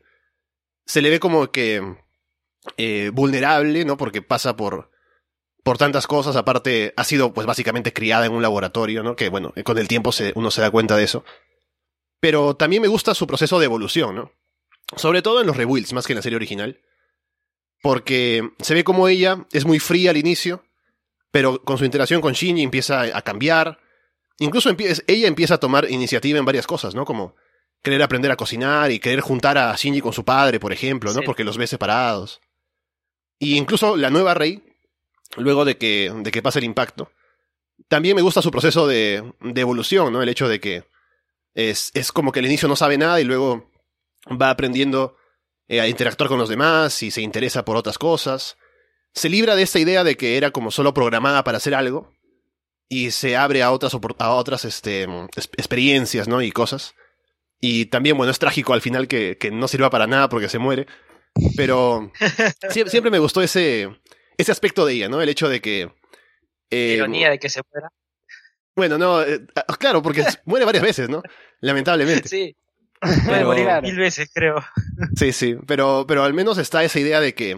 [0.86, 1.82] se le ve como que
[2.78, 3.98] eh, vulnerable, ¿no?
[3.98, 4.92] Porque pasa por,
[5.64, 6.36] por tantas cosas.
[6.36, 9.16] Aparte, ha sido pues básicamente criada en un laboratorio, ¿no?
[9.16, 11.24] Que bueno, con el tiempo se, uno se da cuenta de eso.
[12.20, 14.32] Pero también me gusta su proceso de evolución, ¿no?
[14.96, 16.80] Sobre todo en los rebuilds, más que en la serie original.
[17.82, 20.64] Porque se ve como ella es muy fría al inicio,
[21.32, 23.80] pero con su interacción con Shinji empieza a cambiar.
[24.40, 27.06] Incluso ella empieza a tomar iniciativa en varias cosas, ¿no?
[27.06, 27.36] Como
[27.82, 31.20] querer aprender a cocinar y querer juntar a Shinji con su padre, por ejemplo, ¿no?
[31.20, 31.26] Sí.
[31.26, 32.40] Porque los ve separados.
[33.38, 34.64] Y incluso la nueva Rey,
[35.38, 37.12] luego de que, de que pasa el impacto,
[37.88, 40.22] también me gusta su proceso de, de evolución, ¿no?
[40.22, 40.84] El hecho de que
[41.54, 43.70] es, es como que al inicio no sabe nada y luego
[44.42, 45.18] va aprendiendo
[45.68, 48.58] eh, a interactuar con los demás y se interesa por otras cosas.
[49.14, 52.12] Se libra de esta idea de que era como solo programada para hacer algo
[52.90, 55.04] y se abre a otras, a otras este,
[55.36, 56.42] es- experiencias, ¿no?
[56.42, 56.94] Y cosas.
[57.60, 60.60] Y también, bueno, es trágico al final que, que no sirva para nada porque se
[60.60, 60.86] muere.
[61.56, 62.12] Pero
[62.70, 63.90] sie- siempre me gustó ese,
[64.38, 65.22] ese aspecto de ella, ¿no?
[65.22, 65.92] El hecho de que...
[66.70, 67.90] eh, Ironía de que se muera.
[68.76, 71.22] bueno, no, eh, ah, claro, porque muere varias veces, ¿no?
[71.62, 72.28] Lamentablemente.
[72.30, 72.56] Sí,
[73.26, 74.64] Pero- mil veces creo.
[75.16, 77.56] Sí, sí, pero, pero al menos está esa idea de que...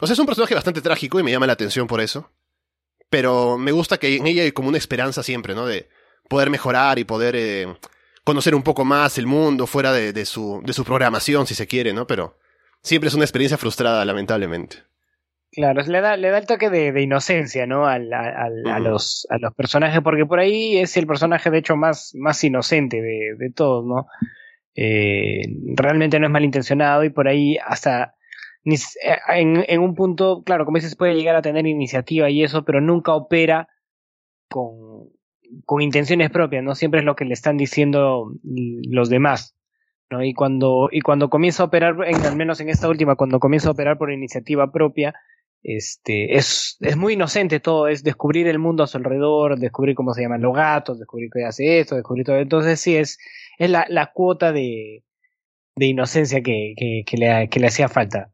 [0.00, 2.30] O sea, es un personaje bastante trágico y me llama la atención por eso.
[3.10, 5.66] Pero me gusta que en ella hay como una esperanza siempre, ¿no?
[5.66, 5.88] De
[6.28, 7.76] poder mejorar y poder eh,
[8.24, 11.66] conocer un poco más el mundo fuera de, de su, de su programación, si se
[11.66, 12.06] quiere, ¿no?
[12.06, 12.38] Pero
[12.82, 14.82] siempre es una experiencia frustrada, lamentablemente.
[15.52, 17.86] Claro, le da, le da el toque de, de inocencia, ¿no?
[17.86, 18.48] Al- a,
[18.80, 23.02] los, a los personajes, porque por ahí es el personaje, de hecho, más, más inocente
[23.02, 24.06] de, de todos, ¿no?
[24.74, 25.42] Eh,
[25.76, 28.14] realmente no es malintencionado y por ahí hasta
[28.64, 28.76] eh,
[29.34, 32.80] en, en un punto, claro, como dices, puede llegar a tener iniciativa y eso, pero
[32.80, 33.68] nunca opera
[34.48, 35.10] con,
[35.64, 36.74] con intenciones propias, ¿no?
[36.74, 39.56] Siempre es lo que le están diciendo los demás.
[40.10, 40.22] ¿no?
[40.22, 43.68] Y cuando, y cuando comienza a operar, en, al menos en esta última, cuando comienza
[43.68, 45.14] a operar por iniciativa propia,
[45.62, 50.12] este, es, es muy inocente todo, es descubrir el mundo a su alrededor, descubrir cómo
[50.14, 52.36] se llaman los gatos, descubrir que hace esto, descubrir todo.
[52.36, 53.18] Entonces sí, es,
[53.58, 55.04] es la, la cuota de,
[55.76, 58.32] de inocencia que, que, que le, que le hacía falta.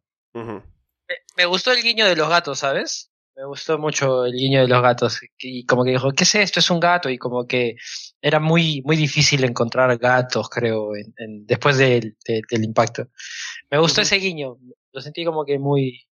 [1.08, 3.10] Me, me gustó el guiño de los gatos, ¿sabes?
[3.36, 5.20] Me gustó mucho el guiño de los gatos.
[5.38, 6.58] Y como que dijo, ¿qué es esto?
[6.58, 7.08] Es un gato.
[7.08, 7.76] Y como que
[8.20, 13.06] era muy, muy difícil encontrar gatos, creo, en, en- después del, de- del impacto.
[13.70, 14.56] Me gustó ese guiño.
[14.92, 16.07] Lo sentí como que muy,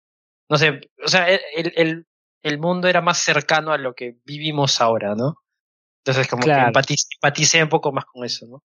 [0.48, 2.06] no sé, o sea, el, el, el-
[2.42, 5.36] el mundo era más cercano a lo que vivimos ahora, ¿no?
[6.04, 6.70] Entonces como Claro.
[6.72, 8.62] que empatiz- empaticé un poco más con eso, ¿no?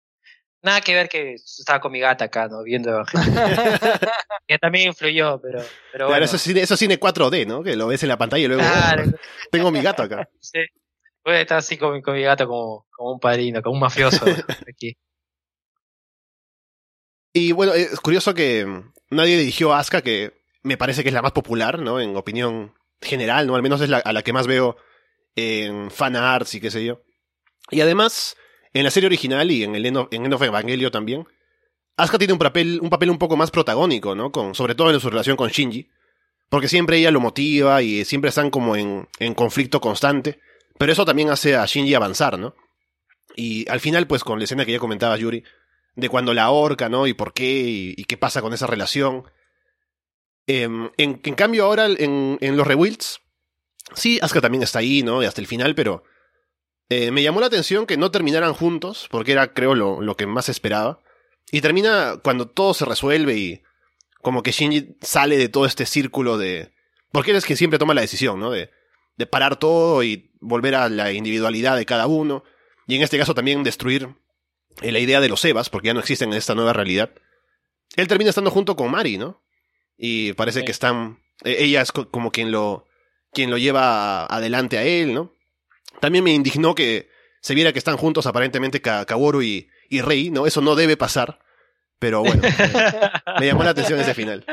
[0.61, 2.61] Nada que ver que estaba con mi gata acá, ¿no?
[2.63, 3.55] Viendo Evangelion.
[4.47, 5.63] que también influyó, pero,
[5.93, 6.25] pero bueno.
[6.25, 7.63] eso es, cine, eso es cine 4D, ¿no?
[7.63, 8.63] Que lo ves en la pantalla y luego...
[8.63, 9.17] Claro, "Oh,
[9.51, 10.29] tengo mi gato acá.
[10.41, 10.59] sí.
[11.23, 13.79] Voy a estar así con, mi- con mi gato como, como un padrino, como un
[13.81, 14.25] mafioso
[14.67, 14.97] aquí.
[17.33, 21.13] Y bueno, es curioso que mm, nadie dirigió a Asuka, que me parece que es
[21.13, 21.99] la más popular, ¿no?
[21.99, 23.55] En opinión general, ¿no?
[23.55, 24.77] Al menos es la, a la que más veo
[25.35, 27.01] en fan arts y qué sé yo.
[27.71, 28.35] Y además,
[28.73, 31.27] en la serie original y en el en End Evangelio también,
[31.97, 34.31] Asuka tiene un papel, un papel un poco más protagónico, ¿no?
[34.31, 35.89] Con, sobre todo en su relación con Shinji.
[36.49, 40.39] Porque siempre ella lo motiva y siempre están como en, en conflicto constante.
[40.77, 42.55] Pero eso también hace a Shinji avanzar, ¿no?
[43.35, 45.43] Y al final, pues con la escena que ya comentaba Yuri,
[45.95, 47.05] de cuando la ahorca, ¿no?
[47.05, 49.25] Y por qué, y qué pasa con esa relación.
[50.51, 53.21] Em, en, cambio, ahora en, los rebuilds,
[53.93, 55.21] sí, Asuka también está ahí, ¿no?
[55.21, 56.03] Y hasta el final, pero
[56.89, 60.25] eh, me llamó la atención que no terminaran juntos, porque era, creo, lo, lo que
[60.25, 61.03] más esperaba.
[61.51, 63.61] Y termina cuando todo se resuelve y
[64.23, 66.73] como que Shinji sale de todo este círculo de...
[67.11, 68.49] Porque él es quien siempre toma la decisión, ¿no?
[68.49, 68.71] De,
[69.17, 72.43] de parar todo y volver a la individualidad de cada uno.
[72.87, 74.15] Y en este caso también destruir
[74.81, 77.11] eh, la idea de los Evas, porque ya no existen en esta nueva realidad.
[77.95, 79.43] Él termina estando junto con Mari, ¿no?
[80.01, 80.65] Y parece Sí.
[80.65, 81.19] que están.
[81.43, 82.85] eh, ella es co- como quien lo.
[83.33, 85.33] quien lo lleva adelante a él, ¿no?
[85.99, 87.09] También me indignó que
[87.41, 90.47] se viera que están juntos aparentemente Ka- Kaworu y, y Rei, ¿no?
[90.47, 91.37] Eso no debe pasar.
[91.99, 92.41] Pero bueno,
[93.39, 94.45] me llamó la atención ese final.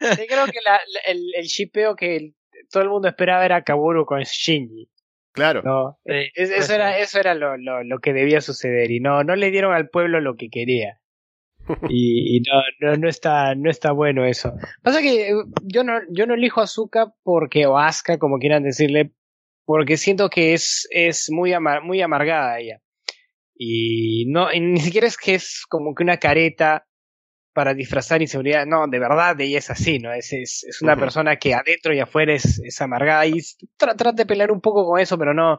[0.00, 2.34] Sí, creo que la- la- el, el shipeo que el-
[2.70, 4.90] todo el mundo esperaba era Kaburu con Shinji.
[5.32, 5.62] Claro.
[5.64, 5.98] ¿no?
[6.04, 9.50] Es- eso era, eso era lo, lo, lo que debía suceder y no, no le
[9.52, 10.99] dieron al pueblo lo que quería.
[11.88, 14.52] Y, y no, no, no está, no está bueno eso.
[14.82, 19.12] Pasa que eh, yo no, yo no elijo Azuka porque, o Asuka, como quieran decirle,
[19.64, 22.80] porque siento que es, es muy, amar- muy amargada ella.
[23.54, 26.86] Y no, y ni siquiera es que es como que una careta
[27.52, 28.64] para disfrazar inseguridad.
[28.66, 30.12] No, de verdad ella es así, ¿no?
[30.12, 34.12] Es, es, es una persona que adentro y afuera es, es amargada y tra- trata
[34.12, 35.58] de pelear un poco con eso, pero no,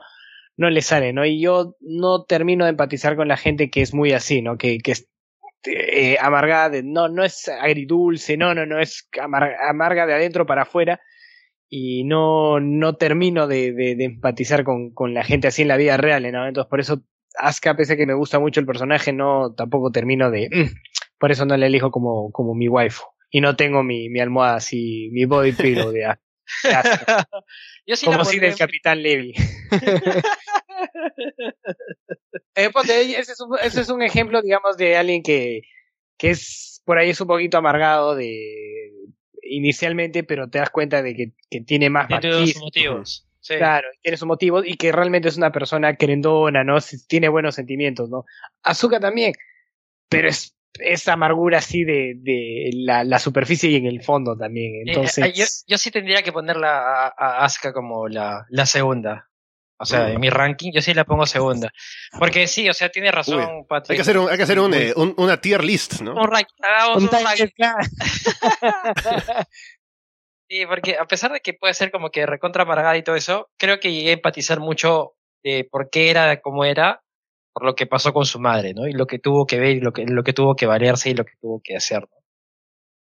[0.57, 1.25] no le sale, ¿no?
[1.25, 4.57] Y yo no termino de empatizar con la gente que es muy así, ¿no?
[4.57, 4.93] Que, que
[5.65, 10.45] eh, amargada, de, no, no es agridulce, no, no, no, es amar- amarga de adentro
[10.45, 11.01] para afuera.
[11.69, 15.77] Y no, no termino de, de, de empatizar con, con la gente así en la
[15.77, 16.45] vida real, ¿no?
[16.45, 17.01] Entonces, por eso,
[17.37, 20.75] Asuka, pese a que me gusta mucho el personaje, no, tampoco termino de, "Mm",
[21.17, 23.03] por eso no la elijo como, como mi waifu.
[23.29, 26.19] Y no tengo mi, mi almohada así, mi body pillow de, As-
[26.63, 27.05] de Asuka.
[27.87, 29.33] Yo sí la como si del Capitán Levy.
[32.55, 35.61] Eh, ponte, ese, es un, ese es un ejemplo, digamos, de alguien que,
[36.17, 38.91] que es por ahí es un poquito amargado de
[39.43, 43.27] inicialmente, pero te das cuenta de que, que tiene más Tiene motivos.
[43.39, 43.55] Sí.
[43.55, 46.77] Claro, tiene sus motivos y que realmente es una persona querendona, ¿no?
[47.07, 48.25] Tiene buenos sentimientos, ¿no?
[48.61, 49.33] Azuka también,
[50.09, 54.75] pero es esa amargura así de, de la, la superficie y en el fondo también.
[54.75, 58.65] Eh, Entonces, eh, yo, yo sí tendría que ponerla a, a Asuka como la, la
[58.67, 59.30] segunda.
[59.81, 61.71] O sea, en mi ranking yo sí la pongo segunda.
[62.19, 63.91] Porque sí, o sea, tiene razón, Patrick.
[63.91, 66.13] Hay que hacer, un- hay que hacer un, eh, un- una tier list, ¿no?
[66.13, 67.47] Un ranking, hagamos un ranking.
[70.49, 73.49] Sí, porque a pesar de que puede ser como que recontra amargada y todo eso,
[73.57, 75.13] creo que llegué a empatizar mucho
[75.43, 77.01] de por qué era como era,
[77.53, 78.87] por lo que pasó con su madre, ¿no?
[78.87, 81.13] Y lo que tuvo que ver y lo que, lo que tuvo que valerse y
[81.13, 82.17] lo que tuvo que hacer, ¿no?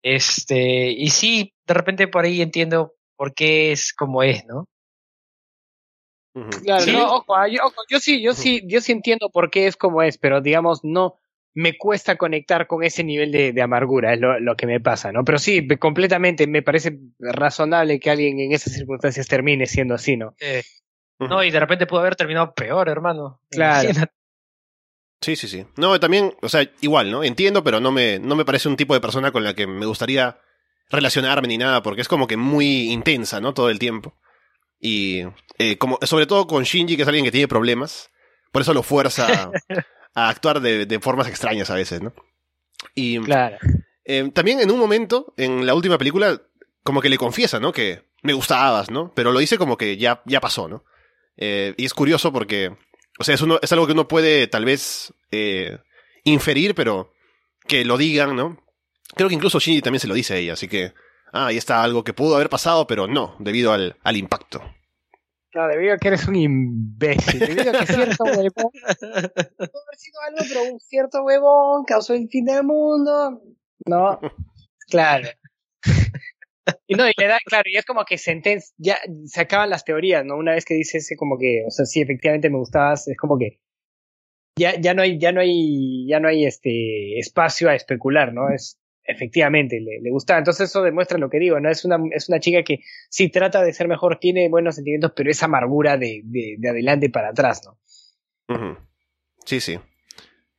[0.03, 4.67] Este, y sí, de repente por ahí entiendo por qué es como es, ¿no?
[6.63, 6.93] Claro, Sí.
[6.93, 9.77] no, ojo, ah, yo, ojo, yo sí, yo sí, yo sí entiendo por qué es
[9.77, 11.17] como es, pero digamos, no
[11.55, 15.11] me cuesta conectar con ese nivel de, de amargura, es lo, lo que me pasa,
[15.11, 15.25] ¿no?
[15.25, 20.17] Pero sí, me- completamente me parece razonable que alguien en esas circunstancias termine siendo así,
[20.17, 20.35] ¿no?
[21.19, 23.41] No, y de repente pudo haber terminado peor, hermano.
[23.51, 23.83] Claro.
[23.89, 24.13] Imagínate.
[25.21, 25.67] Sí, sí, sí.
[25.77, 27.25] No, también, o sea, igual, ¿no?
[27.25, 29.87] Entiendo, pero no me, no me parece un tipo de persona con la que me
[29.87, 30.39] gustaría
[30.91, 33.53] relacionarme ni nada, porque es como que muy intensa, ¿no?
[33.53, 34.15] Todo el tiempo.
[34.81, 35.23] Y
[35.59, 38.11] eh, como, sobre todo con Shinji, que es alguien que tiene problemas,
[38.53, 39.51] por eso lo fuerza
[40.15, 42.15] a actuar de, de formas extrañas a veces, ¿no?
[42.95, 43.57] Y Claro.
[44.05, 46.41] eh, también en un momento, en la última película,
[46.85, 47.73] como que le confiesa, ¿no?
[47.73, 49.13] Que me gustabas, ¿no?
[49.15, 50.85] Pero lo dice como que ya, ya pasó, ¿no?
[51.37, 52.77] Eh, y es curioso porque,
[53.19, 55.79] o sea, es, uno, es algo que uno puede tal vez eh,
[56.25, 57.13] inferir, pero
[57.67, 58.63] que lo digan, ¿no?
[59.15, 60.93] Creo que incluso Shinji también se lo dice a ella, así que,
[61.33, 64.63] ah, ahí está algo que pudo haber pasado, pero no, debido al, al impacto.
[65.55, 70.21] No, debido a que eres un imbécil, debido a que cierto huevón, pudo haber sido
[70.27, 73.43] algo, pero un cierto huevón causó el fin del mundo.
[73.87, 74.21] No,
[74.91, 75.29] claro.
[76.87, 79.85] Y no, y le da, claro, y es como que senten, ya se acaban las
[79.85, 80.37] teorías, ¿no?
[80.37, 83.39] Una vez que dice ese como que, o sea, sí, efectivamente me gustabas, es como
[83.39, 83.59] que
[84.59, 88.51] ya, ya no hay, ya no hay, ya no hay este espacio a especular, ¿no?
[88.51, 88.79] Es
[89.09, 90.39] efectivamente, le, le gustaba.
[90.39, 91.71] Entonces eso demuestra lo que digo, ¿no?
[91.71, 95.31] Es una, es una chica que sí trata de ser mejor, tiene buenos sentimientos, pero
[95.31, 98.79] es amargura de, de, de adelante para atrás, ¿no?
[99.45, 99.79] Sí, sí.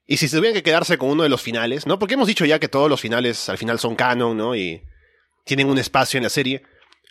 [0.06, 2.00] Y si tuvieran que quedarse con uno de los finales, ¿no?
[2.00, 4.56] Porque hemos dicho ya que todos los finales al final son canon, ¿no?
[4.56, 4.82] Y
[5.46, 6.64] tienen un espacio en la serie.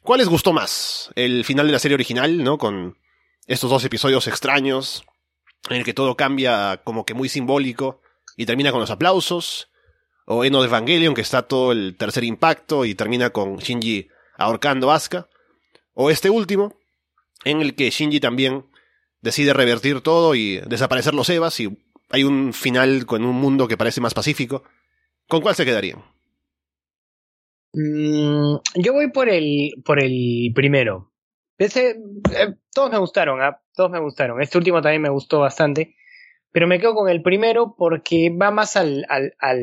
[0.03, 1.13] ¿Cuál les gustó más?
[1.15, 2.59] ¿El final de la serie original, ¿no?
[2.59, 2.99] Con
[3.47, 5.05] estos dos episodios extraños,
[5.71, 8.01] en el que todo cambia como que muy simbólico
[8.37, 9.71] y termina con los aplausos.
[10.31, 14.91] O Eno de Evangelion, que está todo el tercer impacto y termina con Shinji ahorcando
[14.91, 15.27] a Asuka.
[15.95, 16.77] O este último,
[17.45, 18.67] en el que Shinji también
[19.23, 21.79] decide revertir todo y desaparecer los Evas y
[22.11, 24.65] hay un final con un mundo que parece más pacífico.
[25.29, 26.05] ¿Con cuál se quedarían?
[27.73, 31.11] Mm, yo voy por el, por el primero.
[31.57, 31.97] Ese,
[32.37, 33.63] eh, todos me gustaron, ¿ah?
[33.75, 34.43] todos me gustaron.
[34.43, 35.97] Este último también me gustó bastante.
[36.51, 39.63] Pero me quedo con el primero porque va más al, al, al,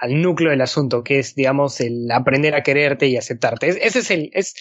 [0.00, 3.68] al núcleo del asunto, que es, digamos, el aprender a quererte y aceptarte.
[3.68, 4.54] Es- ese es el, es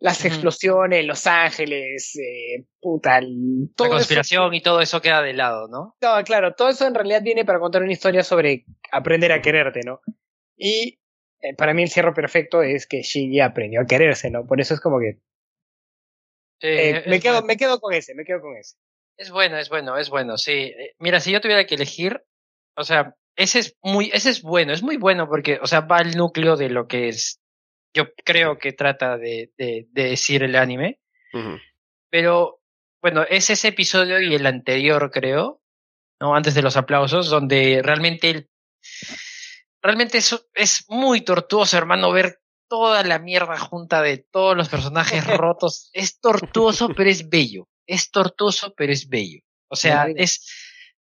[0.00, 5.22] las explosiones, Los Ángeles, eh, puta, el- todo La eso- conspiración y todo eso queda
[5.22, 5.94] de lado, ¿no?
[6.00, 9.80] no, claro, todo eso en realidad viene para contar una historia sobre aprender a quererte,
[9.84, 10.00] ¿no?
[10.56, 10.98] Y
[11.42, 14.46] eh, para mí el cierre perfecto es que Shinji aprendió a quererse, ¿no?
[14.46, 15.18] Por eso es como que
[16.60, 17.46] Sí, eh, es me quedo, bueno.
[17.46, 18.76] me quedo con ese, me quedo con ese.
[19.20, 20.52] Es bueno, es bueno, es bueno, sí.
[20.52, 22.24] Eh, Mira, si yo tuviera que elegir,
[22.74, 25.98] o sea, ese es muy, ese es bueno, es muy bueno porque, o sea, va
[25.98, 27.38] al núcleo de lo que es,
[27.94, 31.00] yo creo que trata de, de, de decir el anime,
[32.08, 32.62] pero
[33.02, 35.60] bueno, es ese episodio y el anterior, creo,
[36.18, 36.34] ¿no?
[36.34, 38.50] Antes de los aplausos, donde realmente el,
[39.82, 42.40] realmente es, es muy tortuoso, hermano, ver
[42.70, 45.90] toda la mierda junta de todos los personajes rotos.
[45.92, 47.68] Es tortuoso, pero es bello.
[47.90, 49.40] Es tortuoso, pero es bello.
[49.68, 50.46] O sea, es,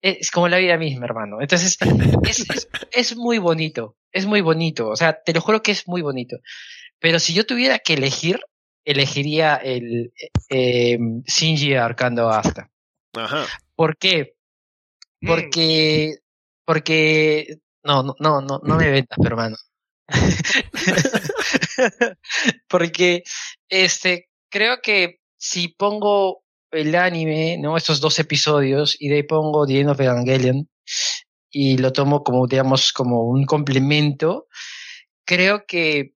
[0.02, 1.40] es como la vida misma, hermano.
[1.40, 1.78] Entonces,
[2.24, 5.88] es, es, es, muy bonito, es muy bonito, o sea, te lo juro que es
[5.88, 6.38] muy bonito.
[7.00, 8.40] Pero si yo tuviera que elegir,
[8.86, 10.14] elegiría el
[10.50, 12.70] eh, Shinji Arcando Asta.
[13.14, 13.46] Ajá.
[13.76, 14.36] ¿Por qué?
[15.22, 16.16] Porque,
[16.66, 19.58] porque, no, no, no, no, no me ventas, hermano.
[22.68, 23.24] porque,
[23.68, 27.78] este, creo que si pongo el anime, ¿no?
[27.78, 30.70] Estos dos episodios y de ahí pongo The End of Evangelion
[31.50, 34.48] y lo tomo como, digamos, como un complemento,
[35.26, 36.14] creo que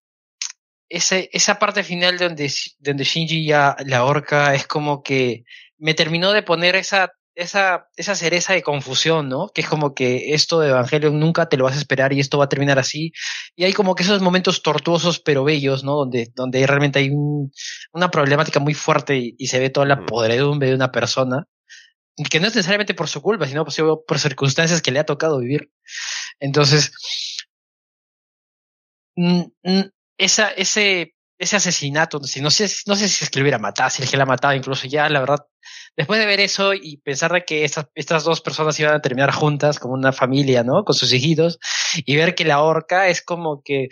[0.89, 5.43] esa, esa parte final donde, donde Shinji ya la horca es como que
[5.78, 9.49] me terminó de poner esa esa, esa cereza de confusión, ¿no?
[9.49, 12.38] Que es como que esto de Evangelion nunca te lo vas a esperar y esto
[12.38, 13.11] va a terminar así.
[13.55, 15.95] Y hay como que esos momentos tortuosos pero bellos, ¿no?
[15.95, 17.11] Donde, donde realmente hay
[17.91, 21.47] una problemática muy fuerte y, se ve toda la podredumbre de una persona.
[22.29, 25.39] Que no es necesariamente por su culpa, sino por, por circunstancias que le ha tocado
[25.39, 25.71] vivir.
[26.39, 26.91] Entonces,
[30.17, 33.89] esa, ese, ese asesinato, si no sé, no sé si es que le hubiera matado,
[33.89, 35.39] si es que la ha matado, incluso ya, la verdad,
[35.96, 39.32] después de ver eso y pensar de que estas, estas dos personas iban a terminar
[39.32, 40.84] juntas como una familia, ¿no?
[40.84, 41.60] Con sus hijitos,
[42.06, 43.89] y ver que la horca es como que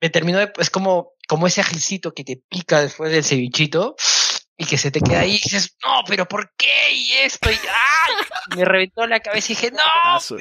[0.00, 3.94] me terminó de, es como, como ese ajicito que te pica después del cevichito
[4.56, 6.92] y que se te queda ahí y dices, no, pero ¿por qué?
[6.92, 8.56] Y esto, y ¡ay!
[8.56, 10.38] me reventó la cabeza y dije, no.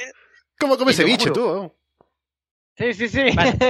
[0.60, 1.76] ¿Cómo comes ceviche tú?
[2.78, 3.22] Sí, sí, sí.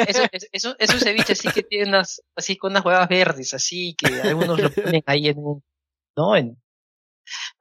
[0.07, 3.95] eso, eso, es un ceviche así que tiene unas, así con unas huevas verdes, así
[3.97, 5.63] que algunos lo ponen ahí en un,
[6.15, 6.35] ¿no?
[6.35, 6.57] En,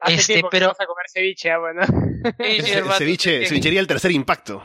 [0.07, 1.83] este, pero vamos a comer ceviche, ah, bueno.
[2.99, 4.65] ceviche, cevichería el tercer impacto.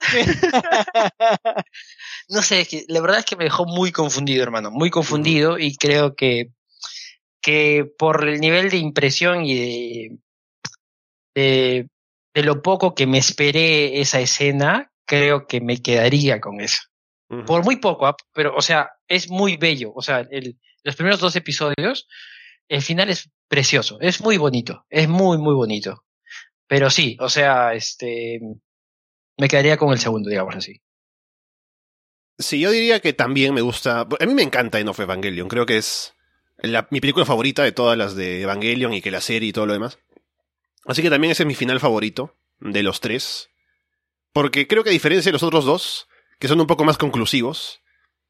[2.28, 5.76] no sé, que la verdad es que me dejó muy confundido, hermano, muy confundido y
[5.76, 6.50] creo que
[7.42, 10.18] que por el nivel de impresión y de,
[11.34, 11.88] de,
[12.34, 16.80] de lo poco que me esperé esa escena, creo que me quedaría con eso.
[17.46, 18.14] Por muy poco, ¿ah?
[18.34, 19.92] pero, o sea, es muy bello.
[19.94, 22.06] O sea, el, los primeros dos episodios
[22.72, 26.04] el final es precioso, es muy bonito, es muy, muy bonito.
[26.66, 28.40] Pero sí, o sea, este,
[29.36, 30.80] me quedaría con el segundo, digamos así.
[32.38, 34.00] Sí, yo diría que también me gusta.
[34.00, 35.48] A mí me encanta Enough Evangelion.
[35.48, 36.14] Creo que es
[36.88, 39.74] mi película favorita de todas las de Evangelion y que la serie y todo lo
[39.74, 39.98] demás.
[40.86, 43.50] Así que también ese es mi final favorito de los tres.
[44.32, 46.08] Porque creo que a diferencia de los otros dos,
[46.38, 47.82] que son un poco más conclusivos,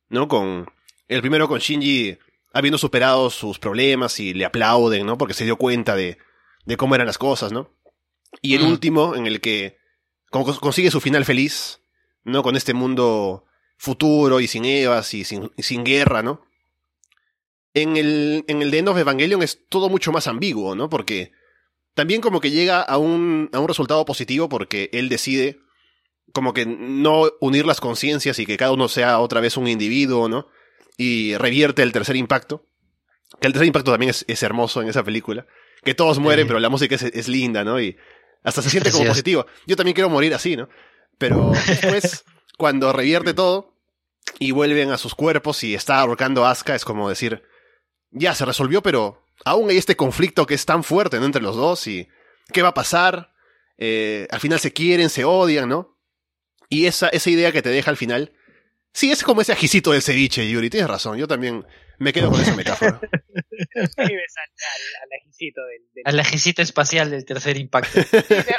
[0.08, 0.26] ¿no?
[0.26, 0.66] Con
[1.06, 2.18] el primero con Shinji
[2.52, 5.18] habiendo superado sus problemas y le aplauden, ¿no?
[5.18, 6.18] Porque se dio cuenta de,
[6.64, 7.74] de cómo eran las cosas, ¿no?
[8.40, 8.68] Y el mm.
[8.68, 9.78] último, en el que
[10.30, 11.80] consigue su final feliz,
[12.24, 12.42] ¿no?
[12.42, 13.44] Con este mundo
[13.76, 16.42] futuro y sin Evas y sin, sin guerra, ¿no?
[17.74, 20.88] En el, en el de End of Evangelion es todo mucho más ambiguo, ¿no?
[20.88, 21.32] Porque
[21.94, 25.60] también como que llega a un, a un resultado positivo porque él decide
[26.32, 30.28] como que no unir las conciencias y que cada uno sea otra vez un individuo,
[30.28, 30.48] ¿no?
[31.02, 32.64] Y revierte el tercer impacto.
[33.40, 35.48] Que el tercer impacto también es, hermoso en esa película.
[35.82, 37.80] Que todos mueren, pero la música es, linda, ¿no?
[37.80, 37.96] Y
[38.44, 39.46] hasta se siente como positivo.
[39.66, 40.68] Yo también quiero morir así, ¿no?
[41.18, 42.24] Pero después,
[42.56, 43.76] cuando revierte todo
[44.38, 47.42] y vuelven a sus cuerpos y está ahorcando a Asuka, es como decir,
[48.12, 51.26] ya se resolvió, pero aún hay este conflicto que es tan fuerte, ¿no?
[51.26, 52.06] Entre los dos y
[52.52, 53.32] qué va a pasar.
[53.76, 55.98] Eh, al final se quieren, se odian, ¿no?
[56.68, 58.32] Y esa, esa idea que te deja al final
[58.92, 60.68] Sí, es como ese ajicito del ceviche, Yuri.
[60.68, 61.16] Tienes razón.
[61.18, 61.64] Yo también
[61.98, 63.00] me quedo con esa metáfora.
[63.96, 68.02] al, al, ajicito del, Al ajicito espacial del tercer impacto.
[68.02, 68.56] Sí, o sea,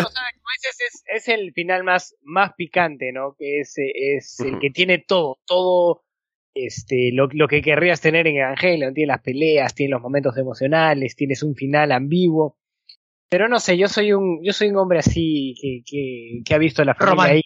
[0.88, 3.36] es, es, el final más, más picante, ¿no?
[3.38, 6.04] Que es, es el que tiene todo, todo
[6.56, 8.94] este, lo, lo que querrías tener en Evangelion.
[8.94, 12.58] Tiene las peleas, tiene los momentos emocionales, tienes un final ambiguo.
[13.30, 16.58] Pero no sé, yo soy un, yo soy un hombre así que, que, que ha
[16.58, 17.42] visto la familia ahí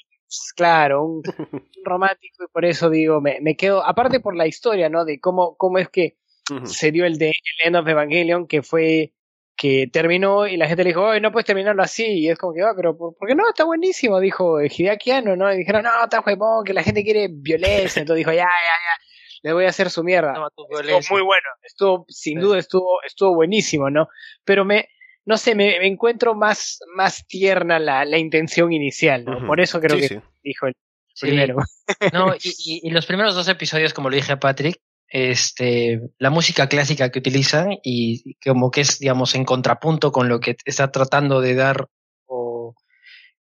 [0.55, 1.21] claro, un,
[1.83, 5.05] romántico y por eso digo, me, me, quedo, aparte por la historia, ¿no?
[5.05, 6.17] De cómo, cómo es que
[6.63, 9.13] se dio el de el End of Evangelion, que fue
[9.57, 12.53] que terminó y la gente le dijo, oye, no puedes terminarlo así, y es como
[12.53, 13.49] que, va, ah, pero ¿por, qué no?
[13.49, 15.51] Está buenísimo, dijo Hideaki ¿no?
[15.51, 19.03] Y dijeron, no, está huevón, que la gente quiere violencia, entonces dijo, ya, ya, ya,
[19.41, 20.33] le voy a hacer su mierda.
[20.55, 24.07] estuvo muy bueno, estuvo, sin duda estuvo, estuvo buenísimo, ¿no?
[24.45, 24.89] Pero me,
[25.27, 29.45] no sé, me, encuentro más, más tierna la, la intención inicial, ¿no?
[29.45, 30.73] Por eso creo que dijo el
[31.19, 31.57] primero.
[32.13, 36.67] No, y, y, los primeros dos episodios, como le dije a Patrick, este, la música
[36.67, 41.41] clásica que utilizan y como que es, digamos, en contrapunto con lo que está tratando
[41.41, 41.87] de dar
[42.25, 42.73] o,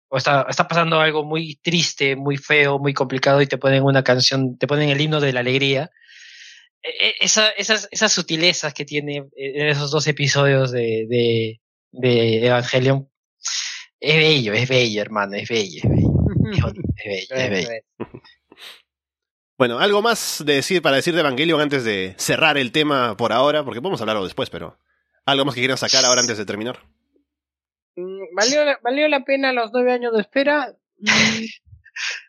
[0.09, 4.03] o está, está pasando algo muy triste, muy feo, muy complicado y te ponen una
[4.03, 5.91] canción, te ponen el himno de la alegría.
[6.83, 11.61] E, e, esa, esas, esas sutilezas que tiene en esos dos episodios de, de,
[12.03, 13.09] Evangelion
[14.01, 16.73] Es bello, es bello, hermano, es bello, es bello.
[16.97, 17.69] Es bello, es bello.
[19.59, 23.33] Bueno, algo más de decir para decir de Evangelion antes de cerrar el tema por
[23.33, 24.79] ahora, porque podemos hablarlo después, pero
[25.25, 26.79] algo más que quieran sacar ahora antes de terminar.
[27.97, 30.75] Mm, ¿Valió la, ¿Valió la pena los nueve años de espera?
[30.99, 31.45] Mm,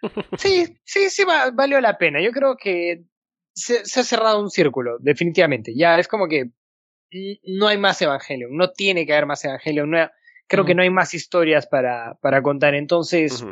[0.37, 2.21] sí, sí, sí, va- valió la pena.
[2.23, 3.03] Yo creo que
[3.53, 5.73] se, se ha cerrado un círculo, definitivamente.
[5.75, 6.51] Ya es como que
[7.43, 9.89] no hay más Evangelion, no tiene que haber más Evangelion.
[9.89, 10.07] No hay-
[10.49, 12.73] creo que no hay más historias para, para contar.
[12.73, 13.43] Entonces,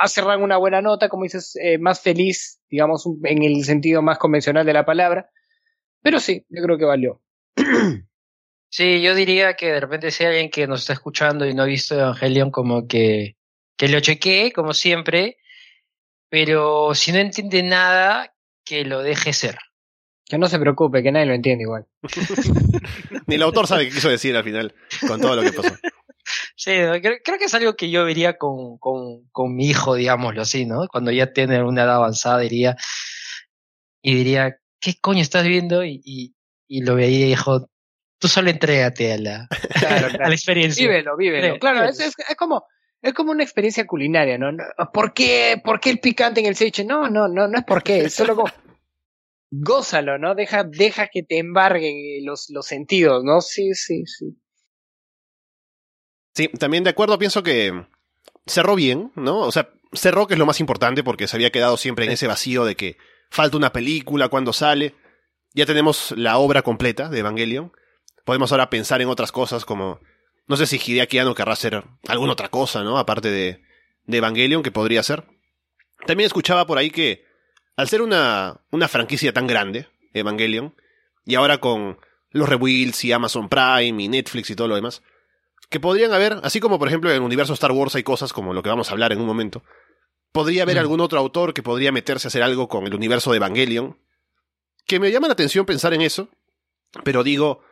[0.00, 4.18] ha cerrado una buena nota, como dices, eh, más feliz, digamos, en el sentido más
[4.18, 5.30] convencional de la palabra.
[6.02, 7.22] Pero sí, yo creo que valió.
[8.68, 11.62] Sí, yo diría que de repente si hay alguien que nos está escuchando y no
[11.62, 13.36] ha visto Evangelion, como que,
[13.76, 15.36] que lo chequee, como siempre,
[16.28, 18.34] pero si no entiende nada,
[18.64, 19.56] que lo deje ser.
[20.26, 21.86] Que no se preocupe, que nadie lo entiende igual.
[23.26, 24.74] Ni el autor sabe qué quiso decir al final
[25.06, 25.74] con todo lo que pasó.
[26.56, 30.40] Sí, creo, creo que es algo que yo vería con, con, con mi hijo, digámoslo
[30.42, 30.86] así, ¿no?
[30.90, 32.76] Cuando ya tiene una edad avanzada, diría,
[34.00, 35.84] y diría, ¿qué coño estás viendo?
[35.84, 36.34] Y, y,
[36.66, 37.68] y lo veía y dijo,
[38.18, 39.48] tú solo entrégate a la,
[39.78, 40.28] Claro, a claro.
[40.28, 40.86] la experiencia.
[40.86, 41.54] Vívelo, vívelo.
[41.54, 41.90] Sí, Claro, vívelo.
[41.92, 42.64] es, es, es como
[43.02, 44.50] es como una experiencia culinaria, ¿no?
[44.50, 46.86] No, ¿Por qué, por qué el picante en el ceviche?
[46.86, 48.50] No, no, no, no es por qué, es solo como
[49.60, 50.34] gózalo, ¿no?
[50.34, 53.40] Deja, deja que te embarguen los, los sentidos, ¿no?
[53.40, 54.36] Sí, sí, sí.
[56.34, 57.86] Sí, también de acuerdo, pienso que
[58.46, 59.38] cerró bien, ¿no?
[59.40, 62.26] O sea, cerró que es lo más importante porque se había quedado siempre en ese
[62.26, 62.96] vacío de que
[63.30, 64.94] falta una película cuando sale.
[65.52, 67.72] Ya tenemos la obra completa de Evangelion.
[68.24, 70.00] Podemos ahora pensar en otras cosas como,
[70.48, 72.98] no sé si Hideaki Anno querrá hacer alguna otra cosa, ¿no?
[72.98, 73.62] Aparte de,
[74.06, 75.24] de Evangelion que podría ser.
[76.06, 77.24] También escuchaba por ahí que
[77.76, 80.74] al ser una, una franquicia tan grande, Evangelion,
[81.24, 81.98] y ahora con
[82.30, 85.02] los rebuilds y Amazon Prime y Netflix y todo lo demás,
[85.70, 88.52] que podrían haber, así como por ejemplo en el universo Star Wars hay cosas como
[88.52, 89.62] lo que vamos a hablar en un momento,
[90.32, 90.80] podría haber Mm.
[90.80, 93.98] algún otro autor que podría meterse a hacer algo con el universo de Evangelion,
[94.86, 96.28] que me llama la atención pensar en eso,
[97.02, 97.62] pero digo,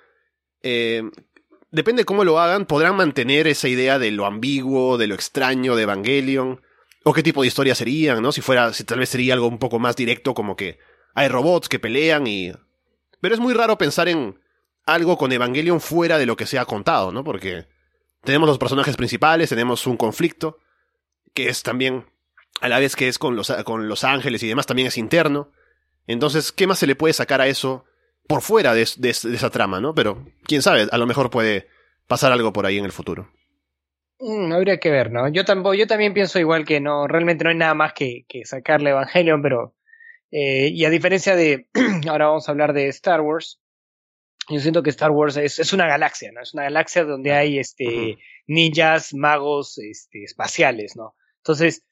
[0.62, 1.02] eh,
[1.70, 5.82] depende cómo lo hagan, podrán mantener esa idea de lo ambiguo, de lo extraño de
[5.82, 6.62] Evangelion,
[7.04, 8.32] o qué tipo de historia serían, ¿no?
[8.32, 10.78] Si fuera, si tal vez sería algo un poco más directo, como que
[11.14, 12.52] hay robots que pelean y...
[13.20, 14.40] Pero es muy raro pensar en
[14.86, 17.22] algo con Evangelion fuera de lo que se ha contado, ¿no?
[17.24, 17.66] Porque
[18.22, 20.58] tenemos los personajes principales, tenemos un conflicto,
[21.34, 22.06] que es también,
[22.60, 25.50] a la vez que es con los, con los ángeles y demás, también es interno.
[26.06, 27.84] Entonces, ¿qué más se le puede sacar a eso
[28.26, 29.94] por fuera de, de- de esa trama, ¿no?
[29.94, 31.68] Pero, quién sabe, a lo mejor puede
[32.08, 33.30] pasar algo por ahí en el futuro.
[34.24, 35.28] Mm, habría que ver, ¿no?
[35.28, 38.44] Yo tampoco, yo también pienso igual que no, realmente no hay nada más que, que
[38.44, 39.74] sacarle Evangelion, pero
[40.30, 41.66] eh, y a diferencia de,
[42.08, 43.60] ahora vamos a hablar de Star Wars,
[44.48, 46.40] yo siento que Star Wars es, es una galaxia, ¿no?
[46.40, 51.16] Es una galaxia donde hay este ninjas, magos, este, espaciales, ¿no?
[51.38, 51.84] Entonces,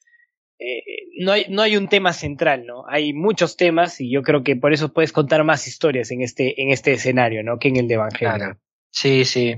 [0.57, 0.83] eh,
[1.19, 2.85] no hay, no hay un tema central, ¿no?
[2.87, 6.61] Hay muchos temas y yo creo que por eso puedes contar más historias en este,
[6.61, 7.59] en este escenario, ¿no?
[7.59, 8.37] Que en el de Evangelion.
[8.37, 8.59] Claro.
[8.89, 9.55] Sí, sí.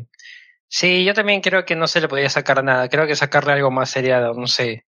[0.75, 2.89] Sí, yo también creo que no se le podía sacar nada.
[2.89, 4.87] Creo que sacarle algo más sería, no sé.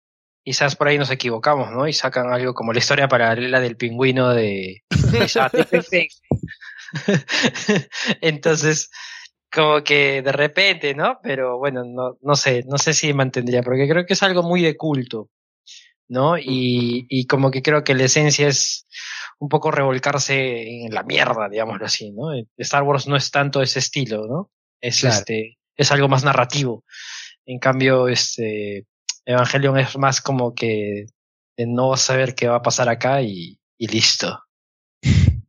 [0.43, 1.87] Quizás por ahí nos equivocamos, ¿no?
[1.87, 4.85] Y sacan algo como la historia paralela del pingüino de.
[8.23, 8.91] Entonces,
[9.53, 11.19] como que de repente, ¿no?
[11.23, 14.63] Pero bueno, no, no sé, no sé si mantendría, porque creo que es algo muy
[14.63, 15.29] de culto,
[16.09, 16.39] ¿no?
[16.39, 18.87] Y, y como que creo que la esencia es
[19.39, 22.33] un poco revolcarse en la mierda, digámoslo así, ¿no?
[22.57, 24.51] Star Wars no es tanto ese estilo, ¿no?
[24.81, 25.17] Es Claro.
[25.17, 26.85] este, es algo más narrativo.
[27.45, 28.87] En cambio, este,
[29.25, 31.07] Evangelion es más como que
[31.57, 34.41] de no saber qué va a pasar acá y, y listo.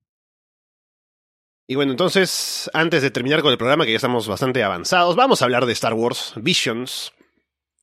[1.70, 5.42] Y bueno, entonces, antes de terminar con el programa, que ya estamos bastante avanzados, vamos
[5.42, 7.12] a hablar de Star Wars Visions.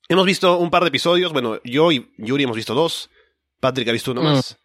[0.09, 3.11] Hemos visto un par de episodios, bueno, yo y Yuri hemos visto dos,
[3.61, 4.24] Patrick ha visto uno Mm.
[4.24, 4.59] más.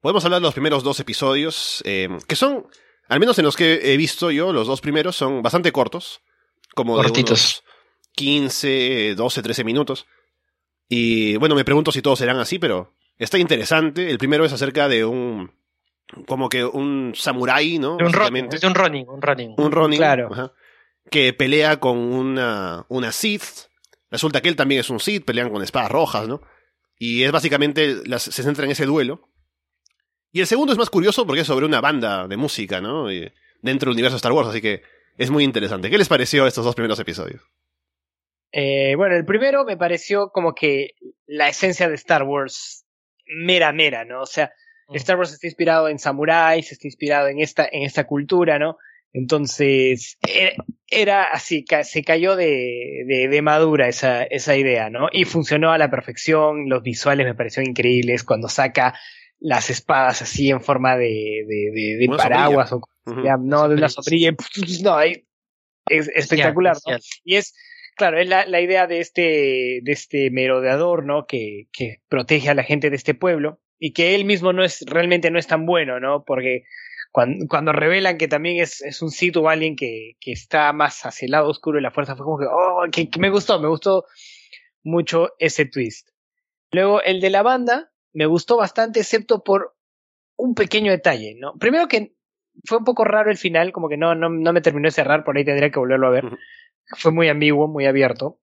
[0.00, 2.66] Podemos hablar de los primeros dos episodios, eh, que son,
[3.08, 6.22] al menos en los que he visto yo, los dos primeros son bastante cortos,
[6.74, 7.30] como de Cortitos.
[7.30, 7.64] unos
[8.12, 10.06] 15, 12, 13 minutos.
[10.88, 14.10] Y bueno, me pregunto si todos serán así, pero está interesante.
[14.10, 15.52] El primero es acerca de un,
[16.26, 17.92] como que un samurái, ¿no?
[17.92, 18.56] un running, Básicamente.
[18.56, 19.54] es un running, un running.
[19.56, 20.28] Un Ronin, Claro.
[20.32, 20.52] ajá,
[21.10, 23.42] que pelea con una, una Sith.
[24.10, 26.40] Resulta que él también es un Sith, pelean con espadas rojas, ¿no?
[26.98, 29.28] Y es básicamente, las- se centra en ese duelo.
[30.30, 33.10] Y el segundo es más curioso porque es sobre una banda de música, ¿no?
[33.10, 34.82] Y dentro del universo de Star Wars, así que
[35.18, 35.90] es muy interesante.
[35.90, 37.42] ¿Qué les pareció estos dos primeros episodios?
[38.52, 40.90] Eh, bueno, el primero me pareció como que
[41.26, 42.84] la esencia de Star Wars
[43.26, 44.22] mera mera, ¿no?
[44.22, 44.52] O sea,
[44.86, 44.96] Mm.
[44.96, 48.76] Star Wars está inspirado en samuráis, está inspirado en esta, en esta cultura, ¿no?
[49.14, 50.56] Entonces, e-
[50.88, 55.08] era así, ca- se cayó de, de, de madura esa, esa idea, ¿no?
[55.10, 58.92] Y funcionó a la perfección, los visuales me parecieron increíbles cuando saca
[59.40, 62.80] las espadas así en forma de, de, de, de Una paraguas o
[63.22, 64.34] ya, no, de una Sombrilla.
[64.56, 65.26] y no, ahí,
[65.86, 66.96] es espectacular, ¿no?
[67.24, 67.54] Y es,
[67.96, 71.26] claro, es la, la idea de este, de este merodeador, ¿no?
[71.26, 74.84] Que, que protege a la gente de este pueblo y que él mismo no es,
[74.86, 76.24] realmente no es tan bueno, ¿no?
[76.24, 76.64] Porque
[77.12, 81.04] cuando, cuando revelan que también es, es un sitio o alguien que, que está más
[81.04, 83.60] hacia el lado oscuro de la fuerza, fue como que, oh, que, que me gustó,
[83.60, 84.06] me gustó
[84.82, 86.08] mucho ese twist.
[86.72, 89.76] Luego, el de la banda, me gustó bastante, excepto por
[90.36, 91.54] un pequeño detalle, ¿no?
[91.58, 92.14] Primero que
[92.64, 95.24] fue un poco raro el final, como que no, no, no me terminó de cerrar,
[95.24, 96.24] por ahí tendría que volverlo a ver.
[96.96, 98.40] Fue muy ambiguo, muy abierto.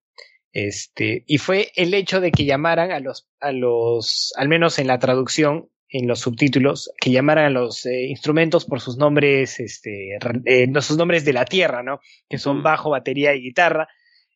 [0.54, 4.88] Este, y fue el hecho de que llamaran a los, a los, al menos en
[4.88, 10.18] la traducción, en los subtítulos, que llamaran a los eh, instrumentos por sus nombres, este,
[10.46, 12.00] eh, no, sus nombres de la tierra, ¿no?
[12.30, 13.88] Que son bajo, batería y guitarra.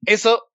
[0.05, 0.51] Eso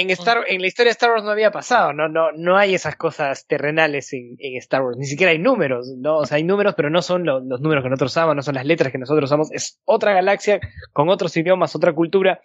[0.00, 2.74] en Star, en la historia de Star Wars no había pasado, no, no, no hay
[2.74, 6.18] esas cosas terrenales en, en Star Wars, ni siquiera hay números, ¿no?
[6.18, 8.54] O sea, hay números, pero no son lo- los números que nosotros usamos, no son
[8.54, 10.60] las letras que nosotros usamos, es otra galaxia
[10.92, 12.40] con otros idiomas, otra cultura.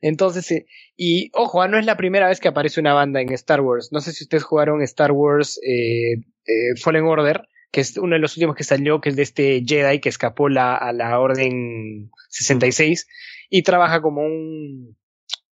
[0.00, 3.32] Entonces, eh, y ojo, ah, no es la primera vez que aparece una banda en
[3.32, 3.88] Star Wars.
[3.92, 6.14] No sé si ustedes jugaron Star Wars eh,
[6.46, 9.62] eh, Fallen Order, que es uno de los últimos que salió, que es de este
[9.66, 13.06] Jedi que escapó la, a la Orden 66
[13.50, 14.96] y trabaja como un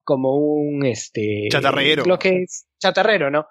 [0.04, 2.04] como un este Chatarrero.
[2.04, 3.46] lo que es chatarrero, ¿no?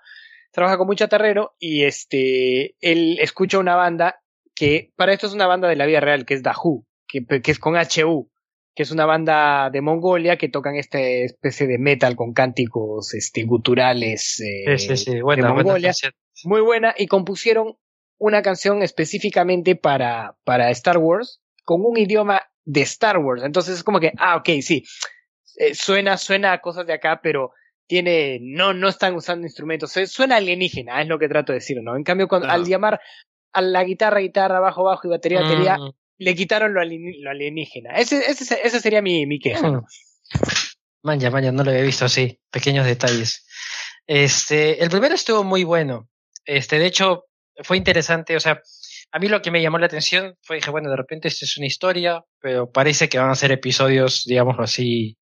[0.51, 4.21] Trabaja como un chatarrero y este él escucha una banda
[4.53, 7.51] que para esto es una banda de la vida real que es Dahu, que, que
[7.51, 8.29] es con HU,
[8.75, 13.43] que es una banda de Mongolia que tocan esta especie de metal con cánticos este
[13.43, 15.15] guturales eh, Sí, sí, sí.
[15.15, 15.93] de Buena, Mongolia
[16.43, 17.77] muy buena y compusieron
[18.17, 23.43] una canción específicamente para, para Star Wars con un idioma de Star Wars.
[23.43, 24.83] Entonces es como que, ah, ok, sí,
[25.57, 27.51] eh, suena, suena a cosas de acá, pero
[27.87, 31.77] tiene, no, no están usando instrumentos, eh, suena alienígena, es lo que trato de decir,
[31.81, 31.95] ¿no?
[31.95, 33.01] En cambio, cuando, al llamar
[33.53, 37.31] a la guitarra, guitarra, bajo, bajo y batería, batería, Mm, le quitaron lo, alien- lo
[37.31, 37.95] alienígena.
[37.95, 39.67] Ese, ese, ese sería mi, mi queja.
[39.69, 39.83] mm.
[41.03, 42.39] Manja, manja, no lo había visto así.
[42.51, 43.45] Pequeños detalles.
[44.07, 46.09] Este, el primero estuvo muy bueno.
[46.45, 47.25] Este, de hecho,
[47.63, 48.35] fue interesante.
[48.35, 48.61] O sea,
[49.11, 51.57] a mí lo que me llamó la atención fue, dije, bueno, de repente esta es
[51.57, 55.17] una historia, pero parece que van a ser episodios, digámoslo así,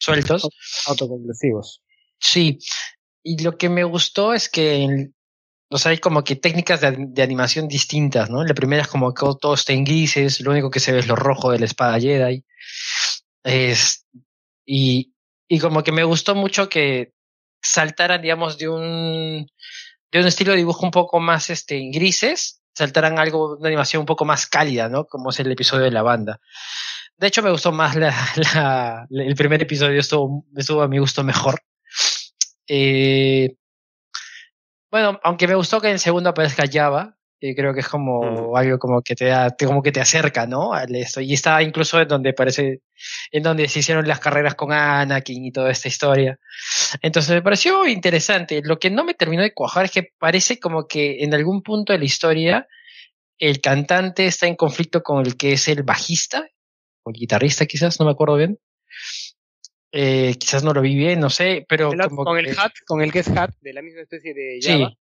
[0.00, 0.48] sueltos.
[0.86, 1.82] Autoconclusivos.
[2.18, 2.58] Sí.
[3.22, 5.10] Y lo que me gustó es que,
[5.68, 8.42] o sea, hay como que técnicas de, de animación distintas, ¿no?
[8.44, 11.06] La primera es como que todo está en grises, lo único que se ve es
[11.06, 12.44] lo rojo de la espada Jedi.
[13.44, 14.06] Es,
[14.66, 15.14] y,
[15.48, 17.12] y como que me gustó mucho que
[17.62, 19.46] saltaran, digamos, de un,
[20.10, 24.00] de un estilo de dibujo un poco más este, en grises, saltaran algo, una animación
[24.00, 25.04] un poco más cálida, ¿no?
[25.04, 26.40] Como es el episodio de la banda.
[27.20, 28.14] De hecho, me gustó más la,
[28.54, 31.60] la, el primer episodio, estuvo, estuvo a mi gusto mejor.
[32.66, 33.56] Eh,
[34.90, 38.20] bueno, aunque me gustó que en el segundo aparezca Java, eh, creo que es como
[38.20, 38.56] Ujú.
[38.56, 40.72] algo como que te da, como que te acerca, ¿no?
[40.72, 41.20] Al esto.
[41.20, 42.80] Y está incluso en donde parece,
[43.30, 46.38] en donde se hicieron las carreras con Anakin y toda esta historia.
[47.02, 48.62] Entonces me pareció interesante.
[48.64, 51.92] Lo que no me terminó de cuajar es que parece como que en algún punto
[51.92, 52.66] de la historia
[53.38, 56.46] el cantante está en conflicto con el que es el bajista,
[57.02, 58.58] o el guitarrista quizás, no me acuerdo bien.
[59.92, 62.72] Eh, quizás no lo vi bien, no sé, pero El- como con que- el hat,
[62.86, 64.92] con el que es hat, de la misma especie de Sí, Java.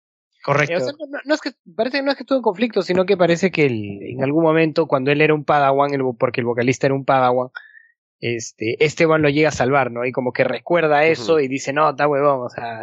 [0.43, 0.73] correcto.
[0.73, 0.93] Eh, o sea,
[1.25, 3.65] no, es que parece que no es que estuvo en conflicto, sino que parece que
[3.67, 7.05] el- en algún momento cuando él era un Padawan, el porque el vocalista era un
[7.05, 7.49] Padawan,
[8.19, 10.05] este Esteban lo llega a salvar, ¿no?
[10.05, 12.81] Y como que recuerda eso y dice, "No, está huevón", o sea,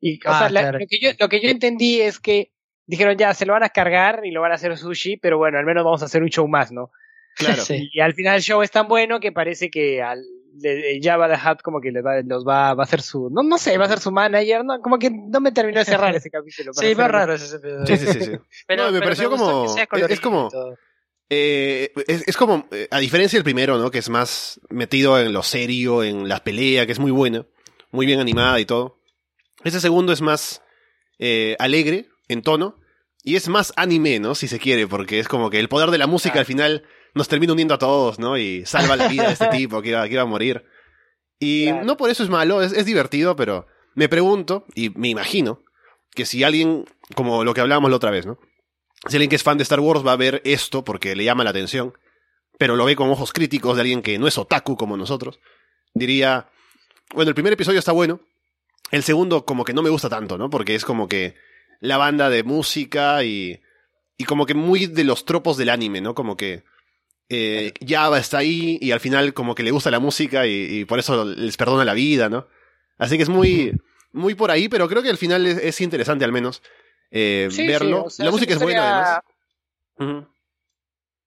[0.00, 0.78] y o Ah, sea, la- claro.
[0.80, 2.50] lo que yo lo que yo entendí es que
[2.86, 5.56] dijeron, "Ya, se lo van a cargar y lo van a hacer sushi, pero bueno,
[5.58, 6.90] al menos vamos a hacer un show más, ¿no?"
[7.36, 7.62] Claro.
[7.66, 7.90] Sí.
[7.92, 10.22] Y al final el show es tan bueno que parece que al
[10.52, 13.28] de- de Java the Hat como que les va, los va, va a ser su,
[13.30, 15.84] no, no sé, va a ser su manager, no, como que no me terminó de
[15.84, 16.72] cerrar ese capítulo.
[16.72, 17.86] Sí, va ser raro ese episodio.
[17.86, 18.20] Sí, sí, sí.
[18.24, 18.30] sí.
[18.66, 19.66] Pero, No, me pero pareció como-
[20.08, 20.50] es- como-.
[21.30, 23.90] Eh, es, es como, eh, a diferencia del primero, ¿no?
[23.90, 27.46] Que es más metido en lo serio, en la pelea, que es muy buena,
[27.90, 29.00] muy bien animada y todo.
[29.64, 30.62] Este segundo es más
[31.18, 32.78] eh, alegre en tono
[33.22, 34.34] y es más anime, ¿no?
[34.34, 36.40] Si se quiere, porque es como que el poder de la música Claro.
[36.42, 36.82] al final
[37.14, 38.36] nos termina uniendo a todos, ¿no?
[38.36, 40.64] Y salva la vida de este tipo que iba, que iba a morir.
[41.38, 41.84] Y Claro.
[41.84, 45.62] no por eso es malo, es, es divertido, pero me pregunto y me imagino
[46.12, 46.84] que si alguien,
[47.14, 48.38] como lo que hablábamos la otra vez, ¿no?
[49.08, 51.44] Si alguien que es fan de Star Wars va a ver esto porque le llama
[51.44, 51.92] la atención,
[52.58, 55.40] pero lo ve con ojos críticos de alguien que no es otaku como nosotros,
[55.92, 56.48] diría,
[57.14, 58.20] bueno, el primer episodio está bueno,
[58.90, 60.50] el segundo como que no me gusta tanto, ¿no?
[60.50, 61.34] Porque es como que
[61.80, 63.60] la banda de música y,
[64.16, 66.14] y como que muy de los tropos del anime, ¿no?
[66.14, 66.64] Como que
[67.28, 70.84] eh, Java está ahí y al final como que le gusta la música y, y
[70.84, 72.46] por eso les perdona la vida, ¿no?
[72.98, 73.72] Así que es muy,
[74.12, 76.62] muy por ahí, pero creo que al final es, es interesante al menos
[77.10, 78.04] eh, Sí, sí, verlo.
[78.04, 79.20] o sea, la música es buena
[79.98, 80.24] además.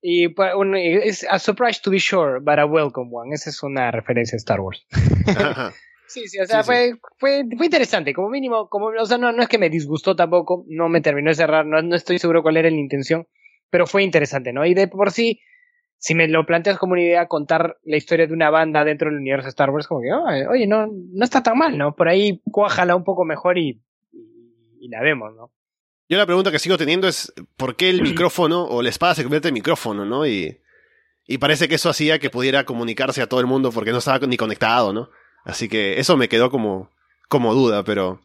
[0.02, 3.34] Y pues, un- es a surprise to be sure, but a welcome one.
[3.34, 4.86] Esa es una referencia a Star Wars.
[5.36, 5.74] Ajá.
[6.10, 6.72] Sí, sí, o sea, Sí, sí.
[6.72, 10.16] Fue, fue, fue interesante, como mínimo, como, o sea, no, no es que me disgustó
[10.16, 13.28] tampoco, no me terminó de cerrar, no, no estoy seguro cuál era la intención,
[13.70, 14.66] pero fue interesante, ¿no?
[14.66, 15.42] Y de por sí,
[15.98, 19.20] si me lo planteas como una idea, contar la historia de una banda dentro del
[19.20, 21.96] universo de Star Wars, como que, "Oh, oye, no, no está tan mal, ¿no?
[21.96, 23.82] Por ahí cuájala un poco mejor y,
[24.12, 25.52] y, y la vemos, ¿no?
[26.10, 29.24] Yo la pregunta que sigo teniendo es ¿por qué el micrófono o la espada se
[29.24, 30.26] convierte en micrófono, no?
[30.26, 30.60] Y,
[31.26, 34.20] y parece que eso hacía que pudiera comunicarse a todo el mundo porque no estaba
[34.26, 35.10] ni conectado, ¿no?
[35.44, 36.92] Así que eso me quedó como,
[37.28, 38.22] como duda, pero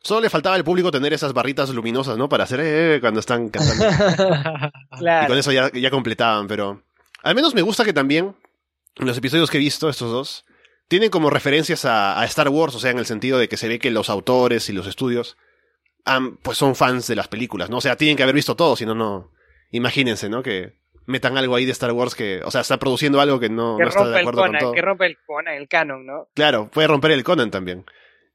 [0.00, 2.28] solo le faltaba al público tener esas barritas luminosas, ¿no?
[2.28, 3.84] Para hacer eh, cuando están cantando.
[4.98, 6.82] Y con eso ya, ya completaban, pero
[7.26, 8.34] al menos me gusta que también
[8.96, 10.44] en los episodios que he visto, estos dos,
[10.88, 13.68] tienen como referencias a, a Star Wars, o sea, en el sentido de que se
[13.68, 15.36] ve que los autores y los estudios
[16.04, 17.78] han- pues son fans de las películas, ¿no?
[17.78, 19.32] O sea, tienen que haber visto todo, si no, no.
[19.72, 20.42] Imagínense, ¿no?
[20.42, 23.76] Que metan algo ahí de Star Wars que, o sea, está produciendo algo que no,
[23.76, 24.72] que no está de el acuerdo con Conan, todo.
[24.72, 26.28] que rompe el Conan, el canon, ¿no?
[26.34, 27.84] Claro, puede romper el Conan también.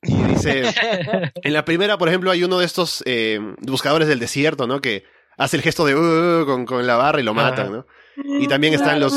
[0.03, 0.63] Y dice,
[1.43, 4.81] en la primera, por ejemplo, hay uno de estos eh, buscadores del desierto, ¿no?
[4.81, 5.05] Que
[5.37, 7.85] hace el gesto de "Uh", con, con la barra y lo matan, ¿no?
[8.17, 9.13] Y también están los,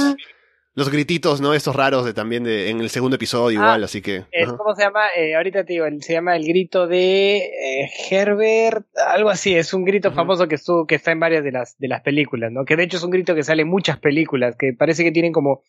[0.75, 1.55] los grititos, ¿no?
[1.55, 4.25] Estos raros de también de, en el segundo episodio Ah, igual, así que...
[4.33, 4.57] Es, ajá.
[4.57, 5.07] ¿Cómo se llama?
[5.17, 9.85] Eh, ahorita te digo, se llama el grito de eh, Herbert, algo así, es un
[9.85, 12.65] grito famoso que estuvo, que está en varias de las, de las películas, ¿no?
[12.65, 15.33] Que de hecho es un grito que sale en muchas películas, que parece que tienen
[15.33, 15.63] como,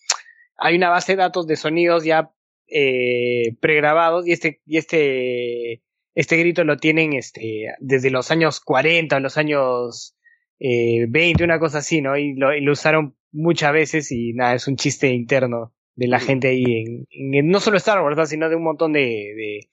[0.58, 2.32] hay una base de datos de sonidos ya
[2.68, 5.84] eh, pregrabados y este, y este,
[6.16, 10.16] este grito lo tienen este, desde los años 40, los años
[10.60, 12.18] eh, 20, una cosa así, ¿no?
[12.18, 16.18] Y lo, y lo usaron muchas veces y nada, es un chiste interno de la
[16.18, 16.26] Ujú.
[16.26, 18.26] gente ahí en, en- no solo Star Wars, ¿no?
[18.26, 19.70] sino de un montón de, de,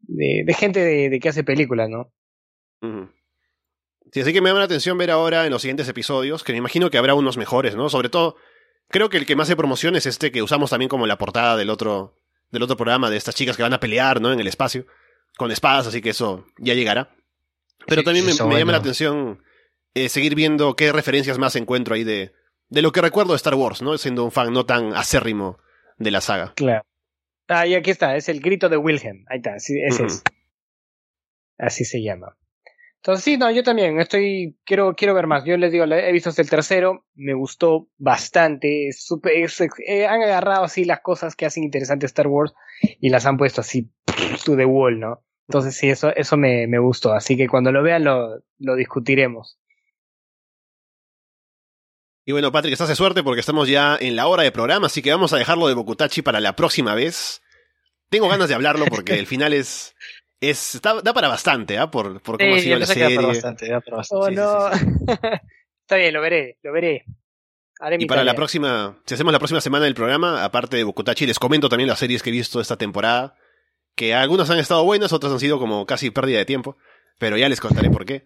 [0.00, 2.12] de, de gente de, que hace películas, ¿no?
[4.12, 6.58] Sí, así que me llama la atención ver ahora en los siguientes episodios, que me
[6.58, 7.88] imagino que habrá unos mejores, ¿no?
[7.88, 8.36] Sobre todo,
[8.88, 11.56] creo que el que más se promociona es este que usamos también como la portada
[11.56, 12.20] del otro,
[12.50, 14.32] del otro programa, de estas chicas que van a pelear, ¿no?
[14.32, 14.86] En el espacio,
[15.36, 17.14] con espadas, así que eso ya llegará.
[17.86, 19.42] Pero también me, llama la atención
[19.96, 22.32] eh, seguir viendo qué referencias más encuentro ahí de,
[22.68, 23.96] de lo que recuerdo de Star Wars, ¿no?
[23.98, 25.58] Siendo un fan no tan acérrimo
[25.96, 26.52] de la saga.
[26.54, 26.84] Claro.
[27.48, 29.24] Ah, y aquí está, es el grito de Wilhelm.
[29.28, 30.22] Ahí está, sí, ese es.
[31.58, 32.36] Así se llama.
[32.96, 35.44] Entonces, sí, no, yo también estoy, quiero, quiero ver más.
[35.44, 38.88] Yo les digo, he visto hasta el tercero, me gustó bastante.
[38.88, 42.52] Es es- eh, han agarrado así las cosas que hacen interesante Star Wars
[43.00, 43.88] y las han puesto así
[44.44, 45.22] to the wall, ¿no?
[45.48, 47.12] Entonces, sí, eso, eso me, me gustó.
[47.12, 49.60] Así que cuando lo vean, lo, lo discutiremos.
[52.26, 55.00] Y bueno, Patrick, estás de suerte porque estamos ya en la hora de programa, así
[55.00, 57.40] que vamos a dejarlo de Bokutachi para la próxima vez.
[58.10, 59.94] Tengo ganas de hablarlo porque el final es.
[60.40, 61.88] es está- da para bastante, ¿ah?
[61.90, 63.16] Por, por cómo ha Sí, sido ya la serie.
[63.16, 64.24] por bastante, iba por bastante.
[64.24, 64.72] Oh, Sí, sí, no.
[64.76, 65.06] sí,
[65.82, 67.04] Está bien, lo veré, lo veré.
[67.78, 70.82] Haré mi Y para la próxima, si hacemos la próxima semana del programa, aparte de
[70.84, 73.36] Bokutachi, les comento también las series que he visto esta temporada,
[73.94, 76.76] que algunas han estado buenas, otras han sido como casi pérdida de tiempo,
[77.18, 78.24] pero ya les contaré por qué.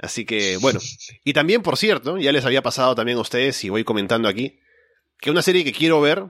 [0.00, 0.80] Así que, bueno.
[1.24, 4.58] Y también, por cierto, ya les había pasado también a ustedes, y voy comentando aquí,
[5.20, 6.24] que una serie que quiero ver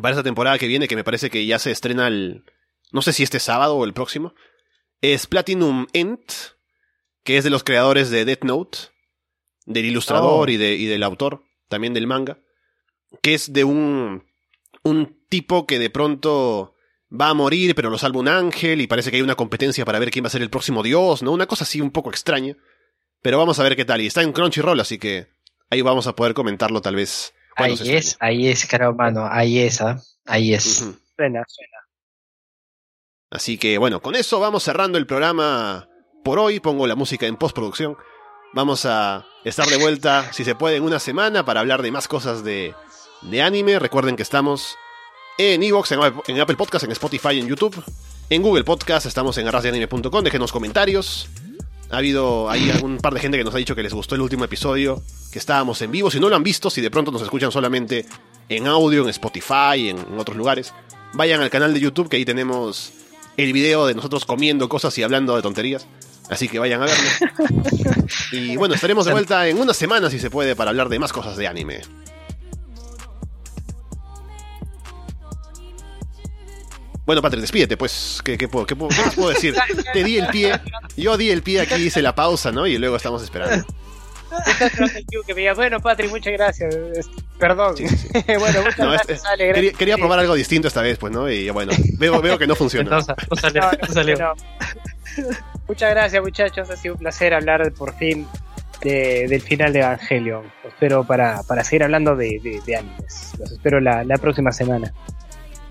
[0.00, 2.44] para esta temporada que viene, que me parece que ya se estrena el,
[2.92, 4.34] no sé si este sábado o el próximo,
[5.02, 6.24] es Platinum End,
[7.22, 8.78] que es de los creadores de Death Note,
[9.66, 10.52] del ilustrador Oh.
[10.52, 12.38] y, de, y del autor, también del manga,
[13.20, 14.24] que es de un,
[14.82, 16.74] un tipo que de pronto
[17.12, 19.98] va a morir, pero lo salva un ángel, y parece que hay una competencia para
[19.98, 21.32] ver quién va a ser el próximo dios, ¿no?
[21.32, 22.56] Una cosa así un poco extraña.
[23.26, 24.00] Pero vamos a ver qué tal.
[24.00, 25.26] Y está en Crunchyroll, así que
[25.68, 27.34] ahí vamos a poder comentarlo tal vez.
[27.56, 28.30] Ahí se es, estrene.
[28.30, 30.00] ahí es, caro mano, ahí es, ¿ah?
[30.26, 30.62] Ahí es.
[31.16, 31.78] Suena, suena.
[33.32, 35.88] Así que bueno, con eso vamos cerrando el programa
[36.22, 36.60] por hoy.
[36.60, 37.96] Pongo la música en postproducción.
[38.54, 42.06] Vamos a estar de vuelta, si se puede, en una semana para hablar de más
[42.06, 42.76] cosas de,
[43.22, 43.80] de anime.
[43.80, 44.76] Recuerden que estamos
[45.36, 47.82] en Evox, en, Apple- en Apple Podcast, en Spotify, en YouTube.
[48.30, 50.22] En Google Podcast, estamos en arrasdeanime.com.
[50.22, 51.28] Déjenos comentarios.
[51.90, 54.20] Ha habido ahí un par de gente que nos ha dicho que les gustó el
[54.20, 56.10] último episodio, que estábamos en vivo.
[56.10, 58.06] Si no lo han visto, si de pronto nos escuchan solamente
[58.48, 60.72] en audio, en Spotify, en, en otros lugares,
[61.14, 62.92] vayan al canal de YouTube que ahí tenemos
[63.36, 65.86] el video de nosotros comiendo cosas y hablando de tonterías.
[66.28, 67.04] Así que vayan a verlo.
[68.32, 71.12] Y bueno, estaremos de vuelta en una semana si se puede para hablar de más
[71.12, 71.80] cosas de anime.
[77.06, 78.20] Bueno, Patrick, despídete, pues.
[78.24, 79.54] ¿Qué, qué puedo, qué puedo- qué más puedo decir?
[79.92, 80.60] Te di el pie.
[80.96, 82.66] Yo di el pie aquí, hice la pausa, ¿no?
[82.66, 83.64] Y luego estamos esperando.
[85.26, 86.74] Que me diga, bueno, Patrick, muchas gracias.
[87.38, 87.76] Perdón.
[87.76, 88.08] Sí, sí.
[88.38, 89.78] bueno, muchas No, gracias, Ale, Quería, gracias.
[89.78, 90.00] quería Sí.
[90.00, 91.30] probar algo distinto esta vez, pues, ¿no?
[91.30, 92.90] Y bueno, veo, veo que no funciona.
[92.90, 94.18] No, no salió, No, no no, salió.
[94.18, 94.32] no.
[95.68, 96.68] Muchas gracias, muchachos.
[96.70, 98.26] Ha sido un placer hablar por fin
[98.82, 100.42] de- del final de Evangelion.
[100.64, 103.32] Los espero para, para seguir hablando de, de- de animes.
[103.38, 104.92] Los espero la, la próxima semana.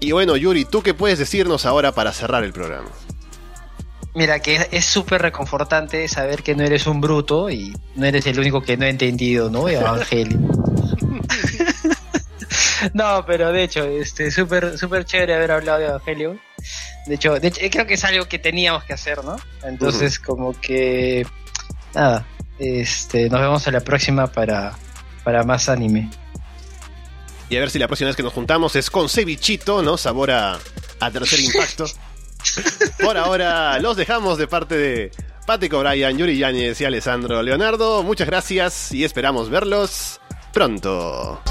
[0.05, 2.89] Y bueno, Yuri, ¿tú qué puedes decirnos ahora para cerrar el programa?
[4.13, 8.39] Mira, que es- súper reconfortante saber que no eres un bruto y no eres el
[8.39, 9.67] único que no ha entendido, ¿no?
[9.67, 10.37] Evangelio.
[12.93, 16.37] no, pero de hecho, este, súper, súper chévere haber hablado de Evangelio.
[17.07, 19.37] De hecho, de hecho, creo que es algo que teníamos que hacer, ¿no?
[19.63, 21.25] Entonces, como que,
[21.95, 22.27] nada,
[22.59, 24.73] este, nos vemos a la próxima para,
[25.23, 26.11] para más anime.
[27.49, 29.97] Y a ver si la próxima vez que nos juntamos es con cevichito, ¿no?
[29.97, 30.59] Sabor a,
[30.99, 31.85] a tercer impacto.
[33.01, 35.11] Por ahora, los dejamos de parte de
[35.45, 38.03] Patrick O'Brien, Yuri Yáñez y Alessandro Leonardo.
[38.03, 40.19] Muchas gracias y esperamos verlos
[40.53, 41.41] pronto.